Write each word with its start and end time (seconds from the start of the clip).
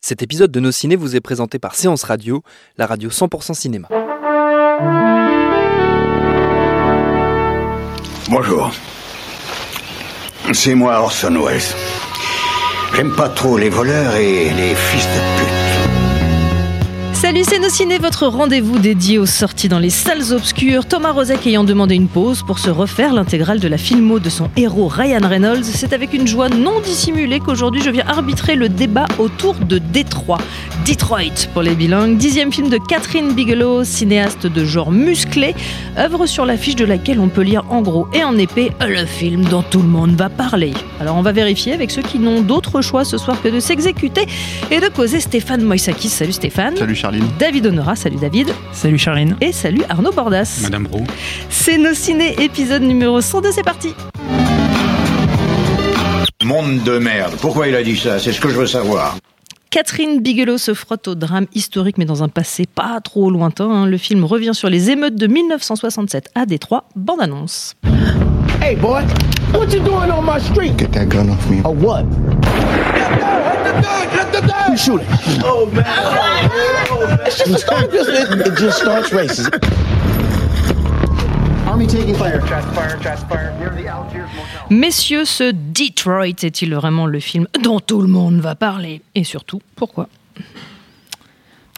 Cet 0.00 0.22
épisode 0.22 0.52
de 0.52 0.60
Nos 0.60 0.70
Ciné 0.72 0.94
vous 0.94 1.16
est 1.16 1.20
présenté 1.20 1.58
par 1.58 1.74
Séance 1.74 2.04
Radio, 2.04 2.42
la 2.78 2.86
radio 2.86 3.10
100% 3.10 3.54
cinéma. 3.54 3.88
Bonjour. 8.28 8.70
C'est 10.52 10.74
moi 10.74 11.00
Orson 11.00 11.34
Welles. 11.44 11.60
J'aime 12.94 13.14
pas 13.16 13.28
trop 13.28 13.58
les 13.58 13.68
voleurs 13.68 14.14
et 14.16 14.50
les 14.50 14.74
fils 14.74 15.06
de 15.06 15.38
pute. 15.38 15.65
Salut, 17.16 17.44
c'est 17.48 17.58
Nos 17.58 17.70
Ciné, 17.70 17.96
votre 17.96 18.26
rendez-vous 18.26 18.78
dédié 18.78 19.18
aux 19.18 19.24
sorties 19.24 19.68
dans 19.68 19.78
les 19.78 19.88
salles 19.88 20.34
obscures. 20.34 20.84
Thomas 20.84 21.12
Rozek 21.12 21.46
ayant 21.46 21.64
demandé 21.64 21.94
une 21.94 22.08
pause 22.08 22.42
pour 22.46 22.58
se 22.58 22.68
refaire 22.68 23.14
l'intégrale 23.14 23.58
de 23.58 23.68
la 23.68 23.78
filmo 23.78 24.18
de 24.18 24.28
son 24.28 24.50
héros 24.54 24.86
Ryan 24.86 25.26
Reynolds. 25.26 25.64
C'est 25.64 25.94
avec 25.94 26.12
une 26.12 26.26
joie 26.26 26.50
non 26.50 26.78
dissimulée 26.80 27.40
qu'aujourd'hui 27.40 27.80
je 27.82 27.88
viens 27.88 28.04
arbitrer 28.06 28.54
le 28.54 28.68
débat 28.68 29.06
autour 29.18 29.54
de 29.54 29.78
Détroit. 29.78 30.40
Detroit 30.86 31.48
pour 31.54 31.62
les 31.62 31.74
bilingues, 31.74 32.18
dixième 32.18 32.52
film 32.52 32.68
de 32.68 32.76
Catherine 32.76 33.32
Bigelow, 33.32 33.82
cinéaste 33.82 34.46
de 34.46 34.64
genre 34.66 34.92
musclé, 34.92 35.54
œuvre 35.98 36.26
sur 36.26 36.44
l'affiche 36.44 36.76
de 36.76 36.84
laquelle 36.84 37.18
on 37.18 37.28
peut 37.28 37.40
lire 37.40 37.64
en 37.70 37.80
gros 37.80 38.06
et 38.12 38.24
en 38.24 38.36
épais 38.36 38.72
le 38.86 39.06
film 39.06 39.42
dont 39.46 39.62
tout 39.62 39.80
le 39.80 39.88
monde 39.88 40.14
va 40.16 40.28
parler. 40.28 40.74
Alors 41.00 41.16
on 41.16 41.22
va 41.22 41.32
vérifier 41.32 41.72
avec 41.72 41.90
ceux 41.90 42.02
qui 42.02 42.18
n'ont 42.18 42.42
d'autre 42.42 42.82
choix 42.82 43.06
ce 43.06 43.16
soir 43.16 43.40
que 43.40 43.48
de 43.48 43.58
s'exécuter 43.58 44.26
et 44.70 44.80
de 44.80 44.88
causer 44.88 45.20
Stéphane 45.20 45.62
Moïsakis. 45.62 46.10
Salut 46.10 46.32
Stéphane. 46.34 46.74
Charline. 47.06 47.28
David 47.38 47.66
Honora, 47.66 47.94
salut 47.94 48.16
David. 48.16 48.52
Salut 48.72 48.98
Charline. 48.98 49.36
Et 49.40 49.52
salut 49.52 49.82
Arnaud 49.88 50.10
Bordas. 50.10 50.58
Madame 50.62 50.88
Roux. 50.90 51.04
C'est 51.48 51.78
nos 51.78 51.94
ciné 51.94 52.34
épisode 52.42 52.82
numéro 52.82 53.20
102, 53.20 53.52
c'est 53.52 53.62
parti. 53.62 53.94
Monde 56.44 56.82
de 56.82 56.98
merde. 56.98 57.34
Pourquoi 57.40 57.68
il 57.68 57.76
a 57.76 57.84
dit 57.84 57.96
ça? 57.96 58.18
C'est 58.18 58.32
ce 58.32 58.40
que 58.40 58.48
je 58.48 58.56
veux 58.56 58.66
savoir. 58.66 59.16
Catherine 59.70 60.20
Bigelow 60.20 60.58
se 60.58 60.74
frotte 60.74 61.06
au 61.06 61.14
drame 61.14 61.46
historique, 61.54 61.96
mais 61.98 62.06
dans 62.06 62.24
un 62.24 62.28
passé 62.28 62.64
pas 62.66 62.98
trop 63.00 63.30
lointain. 63.30 63.70
hein. 63.70 63.86
Le 63.86 63.98
film 63.98 64.24
revient 64.24 64.52
sur 64.54 64.68
les 64.68 64.90
émeutes 64.90 65.14
de 65.14 65.28
1967 65.28 66.30
à 66.34 66.44
Détroit. 66.44 66.84
Bande 66.96 67.20
annonce. 67.20 67.74
Hey, 68.60 68.74
boy, 68.74 69.04
what 69.54 69.66
you 69.72 69.78
doing 69.80 70.10
on 70.10 70.22
my 70.22 70.40
street? 70.40 70.72
Get 70.76 70.88
that 70.92 71.06
gun 71.06 71.28
off 71.30 71.48
me. 71.48 71.60
A 71.64 71.70
what? 71.70 72.04
Shooting? 74.76 75.06
Oh 75.44 75.66
man! 75.72 75.84
It's 77.26 77.38
just 77.38 77.50
a 77.50 77.58
start. 77.58 77.90
Just, 77.92 78.08
it, 78.10 78.46
it 78.46 78.56
just 78.56 78.78
starts 78.78 79.12
racing. 79.12 79.46
Army 81.66 81.86
taking 81.86 82.14
fire. 82.14 82.40
Messieurs, 84.70 85.24
ce 85.24 85.52
Detroit 85.52 86.42
est-il 86.42 86.74
vraiment 86.74 87.06
le 87.06 87.20
film 87.20 87.46
dont 87.62 87.80
tout 87.80 88.00
le 88.00 88.08
monde 88.08 88.40
va 88.40 88.54
parler? 88.54 89.02
Et 89.14 89.24
surtout, 89.24 89.60
pourquoi? 89.74 90.08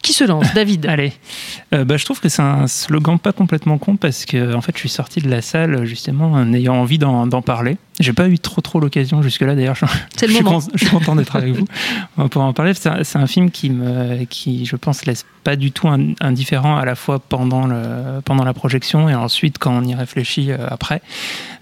Qui 0.02 0.12
se 0.12 0.24
lance? 0.24 0.46
David 0.54 0.86
Allez, 0.88 1.12
Euh, 1.74 1.84
bah, 1.84 1.96
je 1.96 2.04
trouve 2.04 2.20
que 2.20 2.28
c'est 2.28 2.42
un 2.42 2.66
slogan 2.66 3.18
pas 3.18 3.32
complètement 3.32 3.78
con 3.78 3.96
parce 3.96 4.24
que 4.24 4.54
en 4.54 4.60
fait, 4.60 4.72
je 4.74 4.80
suis 4.80 4.88
sorti 4.88 5.20
de 5.20 5.28
la 5.28 5.42
salle 5.42 5.84
justement 5.84 6.32
en 6.32 6.52
ayant 6.52 6.74
envie 6.76 6.98
d'en 6.98 7.26
d'en 7.26 7.42
parler. 7.42 7.76
J'ai 8.00 8.12
pas 8.12 8.28
eu 8.28 8.38
trop 8.38 8.60
trop 8.60 8.78
l'occasion 8.78 9.22
jusque-là. 9.22 9.54
D'ailleurs, 9.56 9.74
je, 9.74 9.84
je 10.20 10.32
suis 10.32 10.44
con- 10.44 10.60
je 10.74 10.84
suis 10.84 10.90
content 10.94 11.16
d'être 11.16 11.34
avec 11.34 11.52
vous 11.54 11.66
pour 12.28 12.42
en 12.42 12.52
parler. 12.52 12.72
C'est 12.74 13.16
un, 13.16 13.26
film 13.26 13.50
qui 13.50 13.70
me, 13.70 14.24
qui, 14.24 14.66
je 14.66 14.76
pense, 14.76 15.04
laisse 15.04 15.24
pas 15.42 15.56
du 15.56 15.72
tout 15.72 15.88
in- 15.88 16.12
indifférent 16.20 16.76
à 16.76 16.84
la 16.84 16.94
fois 16.94 17.18
pendant 17.18 17.66
le, 17.66 18.20
pendant 18.24 18.44
la 18.44 18.54
projection 18.54 19.08
et 19.08 19.14
ensuite 19.14 19.58
quand 19.58 19.72
on 19.76 19.82
y 19.84 19.94
réfléchit 19.94 20.52
euh, 20.52 20.58
après. 20.68 21.02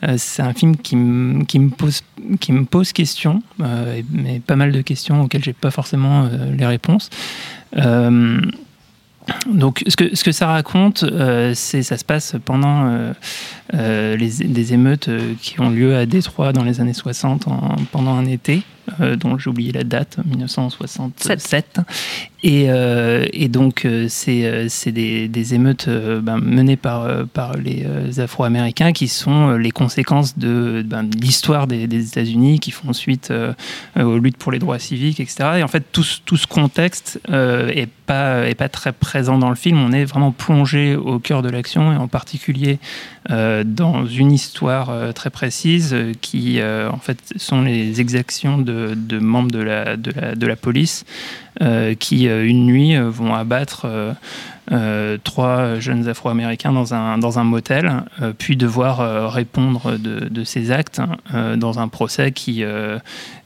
Euh, 0.06 0.16
c'est 0.18 0.42
un 0.42 0.52
film 0.52 0.76
qui 0.76 0.96
me, 0.96 1.44
qui 1.44 1.58
me 1.58 1.70
pose, 1.70 2.02
qui 2.40 2.52
me 2.52 2.64
pose 2.66 2.92
question, 2.92 3.42
euh, 3.62 4.02
mais 4.10 4.40
pas 4.40 4.56
mal 4.56 4.72
de 4.72 4.80
questions 4.82 5.22
auxquelles 5.22 5.44
j'ai 5.44 5.54
pas 5.54 5.70
forcément 5.70 6.28
les 6.56 6.66
réponses. 6.66 7.08
Euh, 7.78 8.40
donc, 9.52 9.82
ce 9.88 9.96
que, 9.96 10.14
ce 10.14 10.22
que 10.22 10.30
ça 10.30 10.46
raconte, 10.46 11.02
euh, 11.02 11.52
c'est 11.54 11.82
ça 11.82 11.98
se 11.98 12.04
passe 12.04 12.36
pendant 12.44 12.86
euh, 12.86 13.12
euh, 13.74 14.16
des 14.16 14.72
émeutes 14.72 15.08
euh, 15.08 15.34
qui 15.40 15.60
ont 15.60 15.70
lieu 15.70 15.96
à 15.96 16.06
Détroit 16.06 16.52
dans 16.52 16.62
les 16.62 16.80
années 16.80 16.94
60 16.94 17.48
en- 17.48 17.74
pendant 17.90 18.14
un 18.14 18.24
été, 18.26 18.62
euh, 19.00 19.16
dont 19.16 19.36
j'ai 19.38 19.50
oublié 19.50 19.72
la 19.72 19.82
date, 19.82 20.18
1967. 20.24 21.80
Et, 22.44 22.68
donc, 23.48 23.88
c'est 24.08 24.92
des, 24.92 25.26
des 25.26 25.54
émeutes 25.54 25.88
ben, 25.88 26.38
menées 26.38 26.76
par, 26.76 27.26
par 27.26 27.56
les 27.56 27.84
Afro-Américains 28.20 28.92
qui 28.92 29.08
sont 29.08 29.56
les 29.56 29.72
conséquences 29.72 30.38
de, 30.38 30.84
ben, 30.86 31.02
de 31.02 31.16
l'histoire 31.16 31.66
des, 31.66 31.88
des 31.88 32.06
États-Unis, 32.06 32.60
qui 32.60 32.70
font 32.70 32.92
suite 32.92 33.32
aux 33.98 34.18
luttes 34.18 34.36
pour 34.36 34.52
les 34.52 34.60
droits 34.60 34.78
civiques, 34.78 35.18
etc. 35.18 35.54
Et 35.58 35.62
en 35.64 35.68
fait, 35.68 35.82
tout, 35.90 36.04
tout 36.24 36.36
ce 36.36 36.46
contexte 36.46 37.18
est 37.28 37.88
pas 38.06 38.46
est 38.46 38.54
pas 38.54 38.68
très 38.68 38.92
présent 38.92 39.38
dans 39.38 39.50
le 39.50 39.56
film. 39.56 39.78
On 39.78 39.90
est 39.90 40.04
vraiment 40.04 40.30
plongé 40.30 40.94
au 40.94 41.18
cœur 41.18 41.42
de 41.42 41.48
l'action 41.48 41.92
et 41.92 41.96
en 41.96 42.06
particulier 42.06 42.78
dans 43.28 44.06
une 44.06 44.32
histoire 44.32 44.90
euh, 44.90 45.12
très 45.12 45.30
précise 45.30 45.92
euh, 45.92 46.12
qui 46.20 46.60
euh, 46.60 46.88
en 46.90 46.98
fait 46.98 47.18
sont 47.36 47.62
les 47.62 48.00
exactions 48.00 48.58
de, 48.58 49.18
membres 49.18 49.50
de 49.50 49.58
la, 49.58 49.96
de 49.96 50.12
la, 50.12 50.34
de 50.34 50.46
la 50.46 50.56
police 50.56 51.04
euh, 51.62 51.94
qui 51.94 52.28
euh, 52.28 52.46
une 52.46 52.66
nuit 52.66 52.96
euh, 52.96 53.08
vont 53.08 53.34
abattre 53.34 53.86
euh, 53.86 54.12
euh, 54.12 54.12
trois 55.22 55.78
jeunes 55.80 56.08
Afro-Américains 56.08 56.72
dans 56.72 56.94
un, 56.94 57.18
dans 57.18 57.38
un 57.38 57.44
motel, 57.44 58.02
euh, 58.22 58.32
puis 58.36 58.56
devoir 58.56 59.00
euh, 59.00 59.28
répondre 59.28 59.98
de, 59.98 60.28
de 60.28 60.44
ces 60.44 60.70
actes 60.70 61.00
euh, 61.34 61.56
dans 61.56 61.78
un 61.78 61.88
procès 61.88 62.32
qui, 62.32 62.62
euh, 62.64 62.98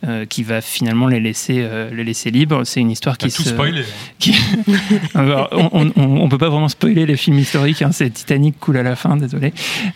euh, 0.07 0.25
qui 0.25 0.43
va 0.43 0.61
finalement 0.61 1.07
les 1.07 1.21
laisser, 1.21 1.59
euh, 1.61 1.91
les 1.95 2.05
laisser 2.05 2.31
libres. 2.31 2.65
C'est 2.65 2.81
une 2.81 2.91
histoire 2.91 3.19
qui 3.19 3.31
tout 3.31 3.43
se... 3.43 3.51
spoilé. 3.51 3.83
qui- 4.19 4.35
Alors, 5.15 5.49
on, 5.53 5.91
on, 5.97 6.03
on 6.23 6.29
peut 6.29 6.39
pas 6.39 6.49
vraiment 6.49 6.69
spoiler 6.69 7.05
les 7.07 7.17
films 7.17 7.39
historiques. 7.39 7.83
hein, 7.83 7.93
c'est 7.93 8.11
Titanic 8.11 8.59
coule 8.59 8.77
à 8.79 8.83
la 8.83 8.97
fin, 8.97 9.17
désolé. 9.17 9.53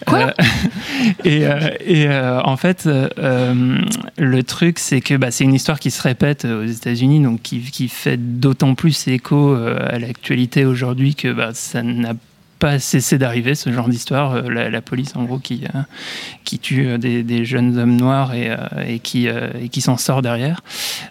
Quoi? 0.06 0.18
Euh, 0.18 0.30
Et, 1.24 1.46
euh, 1.46 1.70
et 1.84 2.06
euh, 2.08 2.40
en 2.42 2.56
fait, 2.56 2.84
euh, 2.86 3.08
euh, 3.18 3.78
le 4.16 4.42
truc, 4.42 4.78
c'est 4.78 5.00
que 5.00 5.14
bah, 5.14 5.30
c'est 5.30 5.44
une 5.44 5.54
histoire 5.54 5.78
qui 5.80 5.90
se 5.90 6.00
répète 6.00 6.44
aux 6.44 6.64
États-Unis, 6.64 7.20
donc 7.20 7.42
qui, 7.42 7.60
qui 7.60 7.88
fait 7.88 8.16
d'autant 8.16 8.74
plus 8.74 9.08
écho 9.08 9.54
euh, 9.54 9.78
à 9.88 9.98
l'actualité 9.98 10.64
aujourd'hui 10.64 11.13
que 11.14 11.32
bah, 11.32 11.50
ça 11.54 11.82
n'a 11.82 12.14
pas 12.58 12.78
cessé 12.78 13.19
d'arriver 13.19 13.54
ce 13.54 13.70
genre 13.72 13.88
d'histoire. 13.88 14.36
Euh, 14.36 14.70
La, 14.70 14.80
police, 14.80 15.14
en 15.16 15.25
gros, 15.25 15.38
qui, 15.38 15.64
euh, 15.75 15.80
qui 16.44 16.58
tue 16.58 16.86
euh, 16.86 16.98
des, 16.98 17.44
jeunes 17.44 17.78
hommes 17.78 17.97
noirs 17.97 18.32
et, 18.34 19.00
qui, 19.00 19.28
qui 19.70 19.80
s'en 19.80 19.97
sort 19.97 20.22
derrière. 20.22 20.62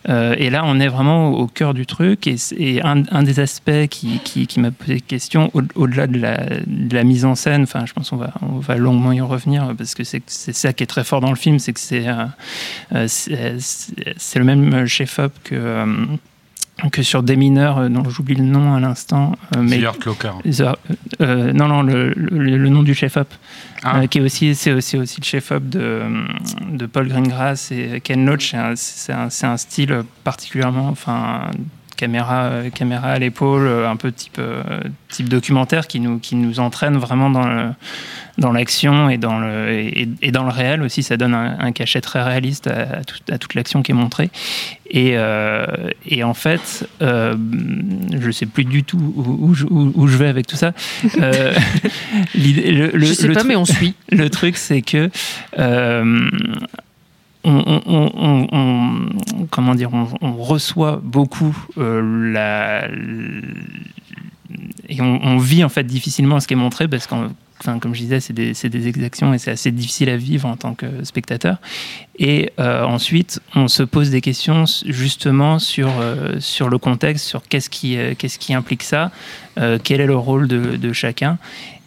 Et 0.08 0.50
là, 0.50 0.64
on 0.66 0.80
est 0.80 0.88
vraiment 0.88 1.30
au, 1.30 1.48
cœur 1.48 1.74
du 1.74 1.86
truc. 1.86 2.28
Et, 2.28 2.82
un, 2.82 3.24
des 3.24 3.40
aspects 3.40 3.88
qui, 3.90 4.20
qui, 4.24 4.60
m'a 4.60 4.72
posé 4.72 5.02
question, 5.02 5.52
au- 5.54 5.62
au-delà 5.76 6.08
de, 6.08 6.20
la, 6.20 7.04
mise 7.04 7.26
en 7.26 7.36
scène, 7.36 7.64
enfin, 7.64 7.86
je 7.86 7.94
pense 7.94 8.10
qu'on 8.10 8.18
va, 8.18 8.34
on 8.42 8.60
va 8.60 8.76
longuement 8.76 9.12
y 9.12 9.22
revenir 9.22 9.74
parce 9.78 9.94
que 9.96 10.04
c'est 10.04 10.24
ça 10.28 10.74
qui 10.74 10.84
est 10.84 10.88
très 10.88 11.04
fort 11.04 11.22
dans 11.22 11.30
le 11.30 11.36
film, 11.36 11.60
c'est 11.60 11.74
que 11.74 11.80
c'est- 11.80 12.08
c'est 14.18 14.40
le 14.40 14.46
même 14.46 14.88
chef-op 14.88 15.34
que. 15.44 15.86
Euh, 16.84 16.90
que 16.90 17.04
sur 17.04 17.24
des 17.24 17.36
mineurs 17.36 17.78
euh, 17.78 17.90
dont 17.90 18.08
j'oublie 18.10 18.36
le 18.36 18.44
nom 18.44 18.74
à 18.76 18.80
l'instant 18.80 19.34
euh, 19.56 19.62
mais 19.62 19.80
The 19.82 19.86
Art 19.86 19.96
Locker. 20.06 20.32
The- 20.44 20.78
euh, 21.22 21.54
non 21.54 21.68
non 21.68 21.82
le, 21.84 22.14
le, 22.16 22.58
le 22.58 22.70
nom 22.70 22.84
du 22.84 22.94
chef-op 22.94 23.28
Ah. 23.84 23.98
euh, 24.00 24.08
qui 24.08 24.20
est 24.20 24.22
aussi 24.22 24.56
c'est 24.56 24.72
aussi 24.74 24.98
aussi 24.98 25.20
le 25.22 25.26
chef-op 25.26 25.68
de, 25.68 26.02
de 26.72 26.86
Paul 26.86 27.08
Greengrass 27.10 27.72
et 27.72 28.00
Ken 28.02 28.26
Loach 28.26 28.56
c'est 28.76 29.12
un, 29.14 29.28
un, 29.28 29.50
un 29.54 29.58
style 29.58 30.04
particulièrement 30.24 30.88
enfin 30.90 31.52
caméra 31.96 32.44
euh, 32.46 32.70
caméra 32.70 33.10
à 33.10 33.20
l'épaule 33.20 33.68
euh, 33.68 33.90
un 33.90 33.96
peu 33.96 34.12
type 34.12 34.38
euh, 34.40 34.64
type 35.10 35.30
documentaire 35.30 35.88
qui 35.88 36.00
nous 36.00 36.20
qui 36.20 36.36
nous 36.36 36.60
entraîne 36.60 36.98
vraiment 36.98 37.30
dans 37.30 37.48
le 37.48 37.70
dans 38.38 38.52
l'action 38.52 39.10
et 39.10 39.18
dans 39.18 39.40
le 39.40 39.70
et, 39.72 40.10
et 40.22 40.32
dans 40.32 40.44
le 40.44 40.50
réel 40.52 40.82
aussi. 40.82 41.04
Ça 41.04 41.18
donne 41.18 41.34
un, 41.36 41.58
un 41.60 41.72
cachet 41.72 42.02
très 42.02 42.22
réaliste 42.24 42.68
à, 42.68 42.98
à 43.00 43.04
tout- 43.04 43.20
à 43.32 43.38
toute 43.38 43.54
l'action 43.54 43.82
qui 43.84 43.92
est 43.92 43.96
montrée. 43.96 44.30
Et, 44.96 45.14
euh, 45.18 45.66
et 46.06 46.24
en 46.24 46.36
fait 46.36 46.88
euh, 47.02 47.36
je 48.20 48.30
sais 48.32 48.46
plus 48.46 48.64
du 48.66 48.84
tout 48.84 48.98
où, 49.16 49.48
où 49.50 49.54
je, 49.56 49.66
où- 49.66 49.92
où 49.96 50.08
je 50.08 50.18
vais 50.18 50.28
avec 50.28 50.46
tout 50.48 50.56
ça. 50.56 50.74
Euh, 51.20 51.54
le, 52.36 52.92
le- 52.98 53.06
Je 53.06 53.14
sais 53.14 53.28
le 53.28 53.34
pas, 53.34 53.44
mais 53.44 53.56
on 53.56 53.66
suit. 53.66 53.96
le 54.12 54.30
truc, 54.30 54.56
c'est 54.58 54.82
que 54.82 55.10
euh, 57.46 57.80
on, 57.86 59.10
comment 59.50 59.76
dire, 59.76 59.90
on, 59.94 60.34
reçoit 60.34 61.02
beaucoup 61.04 61.56
la, 61.78 62.88
et 64.90 65.02
on, 65.02 65.38
vit 65.38 65.64
en 65.64 65.70
fait 65.70 65.84
difficilement 65.84 66.40
ce 66.40 66.48
qui 66.48 66.54
est 66.54 66.58
montré 66.58 66.88
parce 66.88 67.08
qu'en 67.08 67.30
comme 67.80 67.96
je 67.96 68.02
disais, 68.02 68.20
c'est 68.20 68.34
des, 68.34 68.88
exactions 68.88 69.34
et 69.34 69.38
c'est 69.38 69.52
assez 69.52 69.72
difficile 69.72 70.10
à 70.10 70.18
vivre 70.18 70.48
en 70.48 70.58
tant 70.58 70.74
que 70.74 71.04
spectateur. 71.04 71.58
Et 72.20 72.52
euh, 72.60 72.84
ensuite, 72.84 73.40
on 73.56 73.68
se 73.68 73.84
pose 73.84 74.10
des 74.10 74.22
questions 74.22 74.66
justement 74.86 75.60
sur, 75.60 75.90
euh, 76.00 76.40
sur 76.40 76.70
le 76.70 76.78
contexte, 76.78 77.26
sur 77.26 77.42
qu'est-ce 77.44 77.70
qui, 77.70 77.98
euh, 77.98 78.14
qu'est-ce 78.18 78.38
qui 78.38 78.54
implique 78.54 78.84
ça, 78.84 79.12
quel 79.84 80.02
est 80.02 80.08
le 80.08 80.16
rôle 80.16 80.48
de, 80.48 80.94
chacun. 80.94 81.38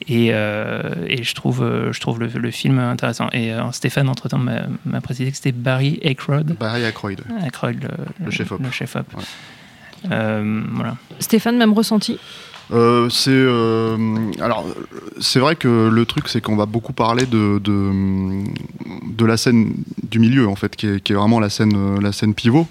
Et, 0.08 0.28
et, 0.28 1.22
je 1.22 1.34
trouve, 1.34 1.90
je 1.90 2.00
trouve 2.00 2.20
le, 2.20 2.50
film 2.50 2.78
intéressant. 2.78 3.28
Et 3.32 3.52
Stéphane, 3.72 4.08
entre-temps, 4.08 4.38
m'a 4.38 5.00
précisé 5.00 5.30
que 5.30 5.36
c'était 5.36 5.52
Barry 5.52 5.98
Aykroyd. 6.02 6.56
Barry 6.58 6.84
Aykroyd. 6.84 7.22
Aykroyd, 7.44 7.88
le, 8.24 8.30
chef-op. 8.30 8.60
Le 8.62 8.70
chef 8.70 8.96
voilà. 10.04 10.96
Stéphane, 11.18 11.58
même 11.58 11.72
ressenti? 11.72 12.18
Euh, 12.72 13.08
c'est 13.10 13.30
euh, 13.30 13.96
alors 14.40 14.66
c'est 15.20 15.38
vrai 15.38 15.54
que 15.54 15.88
le 15.88 16.04
truc 16.04 16.26
c'est 16.26 16.40
qu'on 16.40 16.56
va 16.56 16.66
beaucoup 16.66 16.92
parler 16.92 17.24
de, 17.24 17.60
de, 17.60 19.24
la 19.24 19.36
scène 19.36 19.72
du 20.02 20.18
milieu 20.18 20.48
en 20.48 20.56
fait 20.56 20.74
qui 20.74 20.88
est, 20.88 21.00
qui 21.00 21.12
est 21.12 21.16
vraiment 21.16 21.38
la 21.38 21.48
scène 21.48 22.00
la 22.00 22.10
scène 22.10 22.34
pivot 22.34 22.66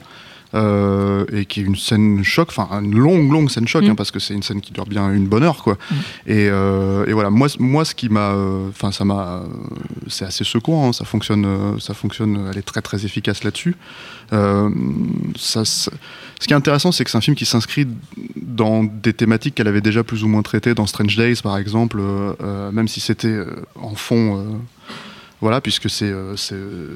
euh, 0.53 1.25
et 1.31 1.45
qui 1.45 1.59
est 1.59 1.63
une 1.63 1.75
scène 1.75 2.23
choc, 2.23 2.49
enfin 2.49 2.81
une 2.81 2.97
longue 2.97 3.31
longue 3.31 3.49
scène 3.49 3.67
choc, 3.67 3.83
mm. 3.83 3.89
hein, 3.89 3.95
parce 3.95 4.11
que 4.11 4.19
c'est 4.19 4.33
une 4.33 4.43
scène 4.43 4.61
qui 4.61 4.71
dure 4.71 4.85
bien 4.85 5.11
une 5.11 5.27
bonne 5.27 5.43
heure, 5.43 5.63
quoi. 5.63 5.73
Mm. 5.73 5.95
Et, 6.27 6.49
euh, 6.49 7.05
et, 7.07 7.13
voilà, 7.13 7.29
moi, 7.29 7.47
moi 7.59 7.83
ce 7.85 7.95
qui 7.95 8.09
m'a, 8.09 8.35
enfin 8.69 8.91
ça 8.91 9.05
m'a, 9.05 9.43
c'est 10.07 10.25
assez 10.25 10.43
secouant, 10.43 10.89
hein, 10.89 10.93
ça 10.93 11.05
fonctionne, 11.05 11.79
ça 11.79 11.93
fonctionne, 11.93 12.49
elle 12.51 12.57
est 12.57 12.63
très 12.63 12.81
très 12.81 13.05
efficace 13.05 13.43
là-dessus. 13.43 13.75
Euh, 14.33 14.69
ça, 15.37 15.65
ce 15.65 15.89
qui 16.39 16.53
est 16.53 16.57
intéressant, 16.57 16.91
c'est 16.91 17.03
que 17.03 17.11
c'est 17.11 17.17
un 17.17 17.21
film 17.21 17.35
qui 17.35 17.45
s'inscrit 17.45 17.87
dans 18.35 18.83
des 18.83 19.13
thématiques 19.13 19.55
qu'elle 19.55 19.67
avait 19.67 19.81
déjà 19.81 20.03
plus 20.03 20.23
ou 20.23 20.27
moins 20.27 20.41
traitées 20.41 20.73
dans 20.73 20.85
Strange 20.85 21.15
Days, 21.15 21.41
par 21.43 21.57
exemple, 21.57 22.01
même 22.71 22.87
si 22.87 22.99
c'était 22.99 23.39
en 23.75 23.95
fond 23.95 24.59
voilà, 25.41 25.59
puisque 25.59 25.89
c'est 25.89 26.09
euh, 26.09 26.35
euh, 26.53 26.87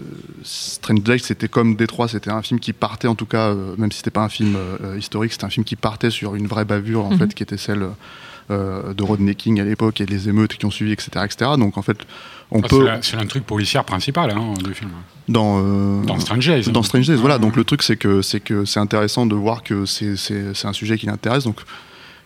Strange 0.43 1.01
Days, 1.01 1.19
c'était 1.19 1.49
comme 1.49 1.75
Détroit, 1.75 2.07
c'était 2.07 2.31
un 2.31 2.41
film 2.41 2.59
qui 2.59 2.71
partait 2.71 3.07
en 3.07 3.15
tout 3.15 3.25
cas, 3.25 3.49
euh, 3.49 3.75
même 3.77 3.91
si 3.91 3.97
c'était 3.97 4.11
pas 4.11 4.23
un 4.23 4.29
film 4.29 4.57
historique, 4.97 5.33
c'était 5.33 5.45
un 5.45 5.49
film 5.49 5.65
qui 5.65 5.75
partait 5.75 6.09
sur 6.09 6.35
une 6.35 6.47
vraie 6.47 6.65
bavure 6.65 7.05
en 7.05 7.11
mhm. 7.11 7.19
fait, 7.19 7.33
qui 7.33 7.43
était 7.43 7.57
celle 7.57 7.87
de 8.49 9.03
Rodney 9.03 9.35
King 9.35 9.59
à 9.59 9.63
l'époque 9.63 10.01
et 10.01 10.07
les 10.07 10.27
émeutes 10.27 10.55
qui 10.55 10.65
ont 10.65 10.71
suivi, 10.71 10.91
etc., 10.91 11.09
etc. 11.23 11.51
Donc 11.59 11.77
en 11.77 11.83
fait, 11.83 11.97
on 12.49 12.61
peut. 12.61 12.89
C'est 13.01 13.15
l'intrigue 13.15 13.43
policière 13.43 13.83
principale 13.83 14.31
hein, 14.31 14.55
du 14.63 14.73
film. 14.73 14.89
Dans, 15.27 16.01
dans 16.01 16.19
Strange 16.19 16.47
Days. 16.47 16.71
Dans 16.71 16.81
Strange 16.81 17.05
Days, 17.05 17.17
voilà. 17.17 17.37
Donc 17.37 17.55
le 17.55 17.63
truc, 17.63 17.83
c'est 17.83 17.97
que 17.97 18.23
c'est 18.23 18.39
que 18.39 18.65
c'est 18.65 18.79
intéressant 18.79 19.27
de 19.27 19.35
voir 19.35 19.61
que 19.61 19.85
c'est 19.85 20.15
un 20.63 20.73
sujet 20.73 20.97
qui 20.97 21.05
l'intéresse. 21.05 21.43
Donc 21.43 21.57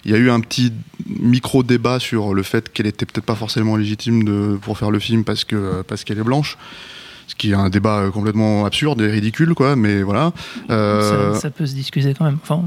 il 0.05 0.11
y 0.11 0.13
a 0.13 0.17
eu 0.17 0.29
un 0.29 0.39
petit 0.39 0.73
micro-débat 1.07 1.99
sur 1.99 2.33
le 2.33 2.43
fait 2.43 2.71
qu'elle 2.71 2.87
était 2.87 3.05
peut-être 3.05 3.25
pas 3.25 3.35
forcément 3.35 3.75
légitime 3.75 4.23
de, 4.23 4.57
pour 4.61 4.77
faire 4.77 4.91
le 4.91 4.99
film 4.99 5.23
parce 5.23 5.43
que 5.43 5.81
parce 5.83 6.03
qu'elle 6.03 6.19
est 6.19 6.23
blanche. 6.23 6.57
Ce 7.25 7.35
qui 7.35 7.51
est 7.51 7.55
un 7.55 7.69
débat 7.69 8.09
complètement 8.13 8.65
absurde 8.65 9.01
et 9.01 9.09
ridicule, 9.09 9.53
quoi, 9.53 9.77
mais 9.77 10.03
voilà. 10.03 10.33
Euh, 10.69 11.33
ça, 11.35 11.49
peut 11.49 11.65
se 11.65 11.73
discuter 11.73 12.13
quand 12.13 12.25
même. 12.25 12.37
Enfin, 12.41 12.63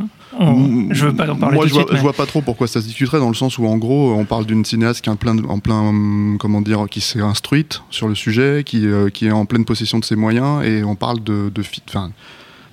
je 0.90 1.06
veux 1.06 1.14
pas 1.14 1.28
en 1.28 1.36
parler 1.36 1.56
Moi, 1.56 1.66
je, 1.66 1.74
vois, 1.74 1.86
je 1.90 1.98
vois 1.98 2.14
pas 2.14 2.24
trop 2.24 2.40
pourquoi 2.40 2.66
ça 2.66 2.80
se 2.80 2.86
discuterait, 2.86 3.18
dans 3.18 3.28
le 3.28 3.34
sens 3.34 3.58
où, 3.58 3.66
en 3.66 3.76
gros, 3.76 4.14
on 4.14 4.24
parle 4.24 4.46
d'une 4.46 4.64
cinéaste 4.64 5.02
qui 5.02 5.10
est 5.10 5.12
en 5.12 5.16
plein, 5.16 5.36
en 5.44 5.58
plein 5.58 6.36
comment 6.38 6.62
dire, 6.62 6.86
qui 6.90 7.02
s'est 7.02 7.20
instruite 7.20 7.82
sur 7.90 8.08
le 8.08 8.14
sujet, 8.14 8.62
qui, 8.64 8.86
euh, 8.86 9.10
qui 9.10 9.26
est 9.26 9.30
en 9.30 9.44
pleine 9.44 9.66
possession 9.66 9.98
de 9.98 10.04
ses 10.04 10.16
moyens, 10.16 10.64
et 10.64 10.82
on 10.84 10.94
parle 10.94 11.22
de, 11.22 11.50
de, 11.54 11.62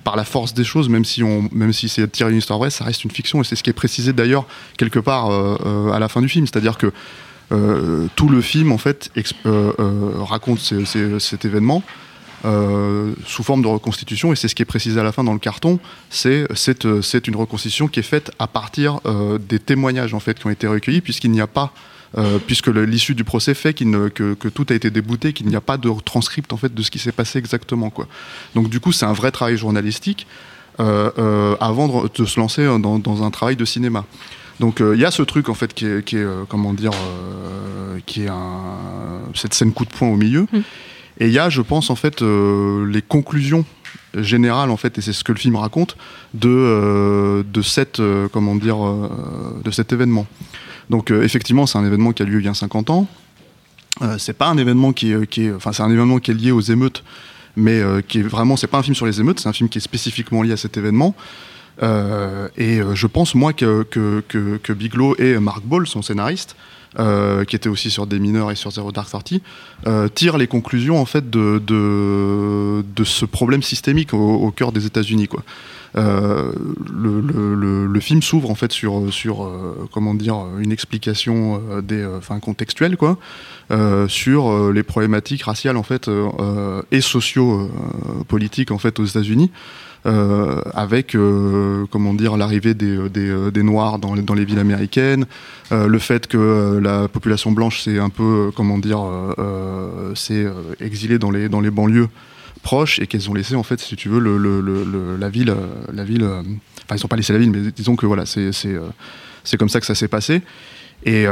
par 0.04 0.16
la 0.16 0.24
force 0.24 0.54
des 0.54 0.64
choses, 0.64 0.88
même 0.88 1.04
si, 1.04 1.22
on, 1.22 1.48
même 1.50 1.72
si 1.72 1.88
c'est 1.88 2.06
tiré 2.12 2.30
d'une 2.30 2.38
histoire 2.38 2.58
vraie, 2.58 2.70
ça 2.70 2.84
reste 2.84 3.04
une 3.04 3.10
fiction. 3.10 3.40
Et 3.40 3.44
c'est 3.44 3.56
ce 3.56 3.62
qui 3.62 3.70
est 3.70 3.74
précisé 3.74 4.12
d'ailleurs 4.12 4.46
quelque 4.76 4.98
part 4.98 5.30
euh, 5.30 5.56
euh, 5.64 5.90
à 5.90 5.98
la 5.98 6.08
fin 6.08 6.20
du 6.20 6.28
film. 6.28 6.46
C'est-à-dire 6.46 6.78
que 6.78 6.92
euh, 7.52 8.06
tout 8.14 8.28
le 8.28 8.40
film, 8.40 8.70
en 8.70 8.78
fait, 8.78 9.10
raconte 9.44 10.60
cet 10.60 11.44
événement. 11.44 11.82
sous 13.26 13.42
forme 13.42 13.62
de 13.62 13.68
reconstitution, 13.68 14.32
et 14.32 14.36
c'est 14.36 14.48
ce 14.48 14.54
qui 14.54 14.62
est 14.62 14.66
précisé 14.66 15.00
à 15.00 15.02
la 15.02 15.12
fin 15.12 15.24
dans 15.24 15.32
le 15.32 15.38
carton, 15.38 15.78
c'est 16.10 16.46
une 17.26 17.36
reconstitution 17.36 17.88
qui 17.88 18.00
est 18.00 18.08
faite 18.14 18.30
à 18.38 18.46
partir 18.46 19.00
des 19.48 19.58
témoignages 19.58 20.14
en 20.14 20.20
fait 20.20 20.38
qui 20.38 20.46
ont 20.46 20.50
été 20.50 20.66
recueillis, 20.66 21.00
puisqu'il 21.00 21.30
n'y 21.30 21.40
a 21.40 21.46
pas 21.46 21.72
euh, 22.16 22.38
puisque 22.38 22.68
l'issue 22.68 23.14
du 23.16 23.24
procès 23.24 23.54
fait 23.54 23.74
que, 23.74 24.48
tout 24.48 24.66
a 24.70 24.74
été 24.74 24.90
débouté, 24.90 25.32
qu'il 25.32 25.46
n'y 25.46 25.56
a 25.56 25.60
pas 25.60 25.76
de 25.76 25.90
transcript 26.04 26.52
en 26.52 26.56
fait 26.56 26.72
de 26.72 26.82
ce 26.82 26.90
qui 26.90 27.00
s'est 27.00 27.12
passé 27.12 27.38
exactement. 27.38 27.90
Quoi. 27.90 28.06
Donc 28.54 28.68
du 28.68 28.78
coup, 28.78 28.92
c'est 28.92 29.06
un 29.06 29.12
vrai 29.12 29.32
travail 29.32 29.56
journalistique 29.56 30.26
euh, 30.78 31.10
euh, 31.18 31.56
avant 31.60 32.04
de, 32.04 32.24
se 32.24 32.38
lancer 32.38 32.64
dans, 32.78 33.24
un 33.24 33.30
travail 33.30 33.56
de 33.56 33.64
cinéma. 33.64 34.04
Donc 34.60 34.80
il 34.80 35.00
y 35.00 35.04
a 35.04 35.10
ce 35.10 35.22
truc 35.22 35.48
en 35.48 35.54
fait 35.54 35.74
qui 35.74 35.86
est, 35.86 36.26
comment 36.48 36.72
dire, 36.72 36.92
qui 38.06 38.22
est 38.22 38.30
cette 39.34 39.54
scène 39.54 39.72
coup 39.72 39.84
de 39.84 39.90
poing 39.90 40.08
au 40.08 40.16
milieu. 40.16 40.46
Mm. 40.52 40.58
Et 41.18 41.26
il 41.26 41.32
y 41.32 41.40
a, 41.40 41.48
je 41.48 41.62
pense 41.62 41.90
en 41.90 41.96
fait, 41.96 42.22
les 42.22 43.02
conclusions 43.02 43.64
générales 44.14 44.70
en 44.70 44.76
fait, 44.76 44.98
et 44.98 45.00
c'est 45.00 45.12
ce 45.12 45.24
que 45.24 45.32
le 45.32 45.38
film 45.38 45.56
raconte 45.56 45.96
de 46.34 47.44
de 47.52 47.62
cette 47.62 48.00
comment 48.32 48.54
dire 48.54 48.76
de 49.64 49.70
cet 49.72 49.92
événement. 49.92 50.28
Donc 50.90 51.10
euh, 51.10 51.22
effectivement, 51.22 51.66
c'est 51.66 51.78
un 51.78 51.84
événement 51.84 52.12
qui 52.12 52.22
a 52.22 52.26
lieu 52.26 52.40
il 52.40 52.44
y 52.44 52.48
a 52.48 52.54
50 52.54 52.90
ans. 52.90 53.06
Euh, 54.02 54.16
c'est 54.18 54.32
pas 54.32 54.48
un 54.48 54.58
événement 54.58 54.92
qui 54.92 55.12
est, 55.12 55.52
enfin 55.54 55.72
c'est 55.72 55.82
un 55.82 55.90
événement 55.90 56.18
qui 56.18 56.30
est 56.32 56.34
lié 56.34 56.50
aux 56.50 56.60
émeutes, 56.60 57.04
mais 57.56 57.80
euh, 57.80 58.00
qui 58.00 58.18
est 58.18 58.22
vraiment, 58.22 58.56
c'est 58.56 58.66
pas 58.66 58.78
un 58.78 58.82
film 58.82 58.94
sur 58.94 59.06
les 59.06 59.20
émeutes, 59.20 59.40
c'est 59.40 59.48
un 59.48 59.52
film 59.52 59.68
qui 59.68 59.78
est 59.78 59.82
spécifiquement 59.82 60.42
lié 60.42 60.52
à 60.52 60.56
cet 60.56 60.76
événement. 60.76 61.14
et 61.82 62.80
je 62.94 63.06
pense 63.06 63.34
moi 63.34 63.52
que, 63.52 63.84
que, 63.84 64.22
que, 64.28 64.72
Bigelow 64.72 65.16
et 65.18 65.38
Mark 65.38 65.64
Ball, 65.64 65.86
son 65.86 66.02
scénariste, 66.02 66.56
qui 66.96 67.56
était 67.56 67.68
aussi 67.68 67.90
sur 67.90 68.06
Des 68.06 68.20
mineurs 68.20 68.50
et 68.50 68.56
sur 68.56 68.70
Zero 68.70 68.92
Dark 68.92 69.08
Thirty, 69.10 69.42
tirent 70.14 70.38
les 70.38 70.46
conclusions 70.46 71.00
en 71.00 71.04
fait 71.04 71.30
de, 71.30 71.60
de, 71.64 72.84
de 72.94 73.04
ce 73.04 73.24
problème 73.24 73.62
systémique 73.62 74.14
au, 74.14 74.34
au 74.34 74.50
cœur 74.50 74.72
des 74.72 74.86
États-Unis. 74.86 75.28
Euh, 75.96 76.52
le, 76.92 78.00
film 78.00 78.22
s'ouvre 78.22 78.50
en 78.50 78.54
fait 78.54 78.72
sur, 78.72 78.98
euh, 78.98 79.88
comment 79.92 80.14
dire, 80.14 80.36
une 80.58 80.72
explication 80.72 81.62
euh, 81.70 82.18
enfin, 82.18 82.38
contextuelle 82.38 82.96
quoi, 82.96 83.18
sur 84.08 84.72
les 84.72 84.82
problématiques 84.82 85.44
raciales 85.44 85.76
en 85.76 85.82
fait 85.82 86.10
et 86.90 87.00
socio-politiques 87.00 88.70
en 88.72 88.78
fait 88.78 88.98
aux 88.98 89.04
États-Unis. 89.04 89.50
avec 90.04 91.16
comment 91.90 92.12
dire 92.12 92.36
l'arrivée 92.36 92.74
des, 92.74 93.62
noirs 93.62 93.98
dans, 93.98 94.34
les 94.34 94.44
villes 94.44 94.58
américaines, 94.58 95.24
le 95.70 95.98
fait 95.98 96.26
que 96.26 96.78
la 96.82 97.08
population 97.08 97.52
blanche 97.52 97.82
s'est 97.82 97.98
un 97.98 98.10
peu 98.10 98.50
comment 98.54 98.78
dire 98.78 99.00
s'est 100.14 100.46
exilée 100.80 101.18
dans 101.18 101.30
les 101.30 101.70
banlieues 101.70 102.08
proches 102.64 102.98
et 102.98 103.06
qu'elles 103.06 103.30
ont 103.30 103.34
laissé 103.34 103.54
en 103.54 103.62
fait, 103.62 103.78
si 103.78 103.94
tu 103.94 104.08
veux, 104.08 104.18
le, 104.18 104.36
le, 104.36 105.16
la 105.16 105.28
ville, 105.28 105.50
euh, 105.50 105.66
la 105.92 106.02
ville. 106.02 106.24
Euh, 106.24 106.42
enfin, 106.84 106.96
ils 106.96 107.02
n'ont 107.02 107.08
pas 107.08 107.16
laissé 107.16 107.32
la 107.32 107.38
ville, 107.38 107.50
mais 107.50 107.70
disons 107.70 107.94
que 107.94 108.06
voilà, 108.06 108.26
c'est 108.26 108.50
c'est 108.50 108.74
euh, 108.74 109.56
comme 109.56 109.68
ça 109.68 109.78
que 109.78 109.86
ça 109.86 109.94
s'est 109.94 110.08
passé. 110.08 110.42
Et 111.06 111.26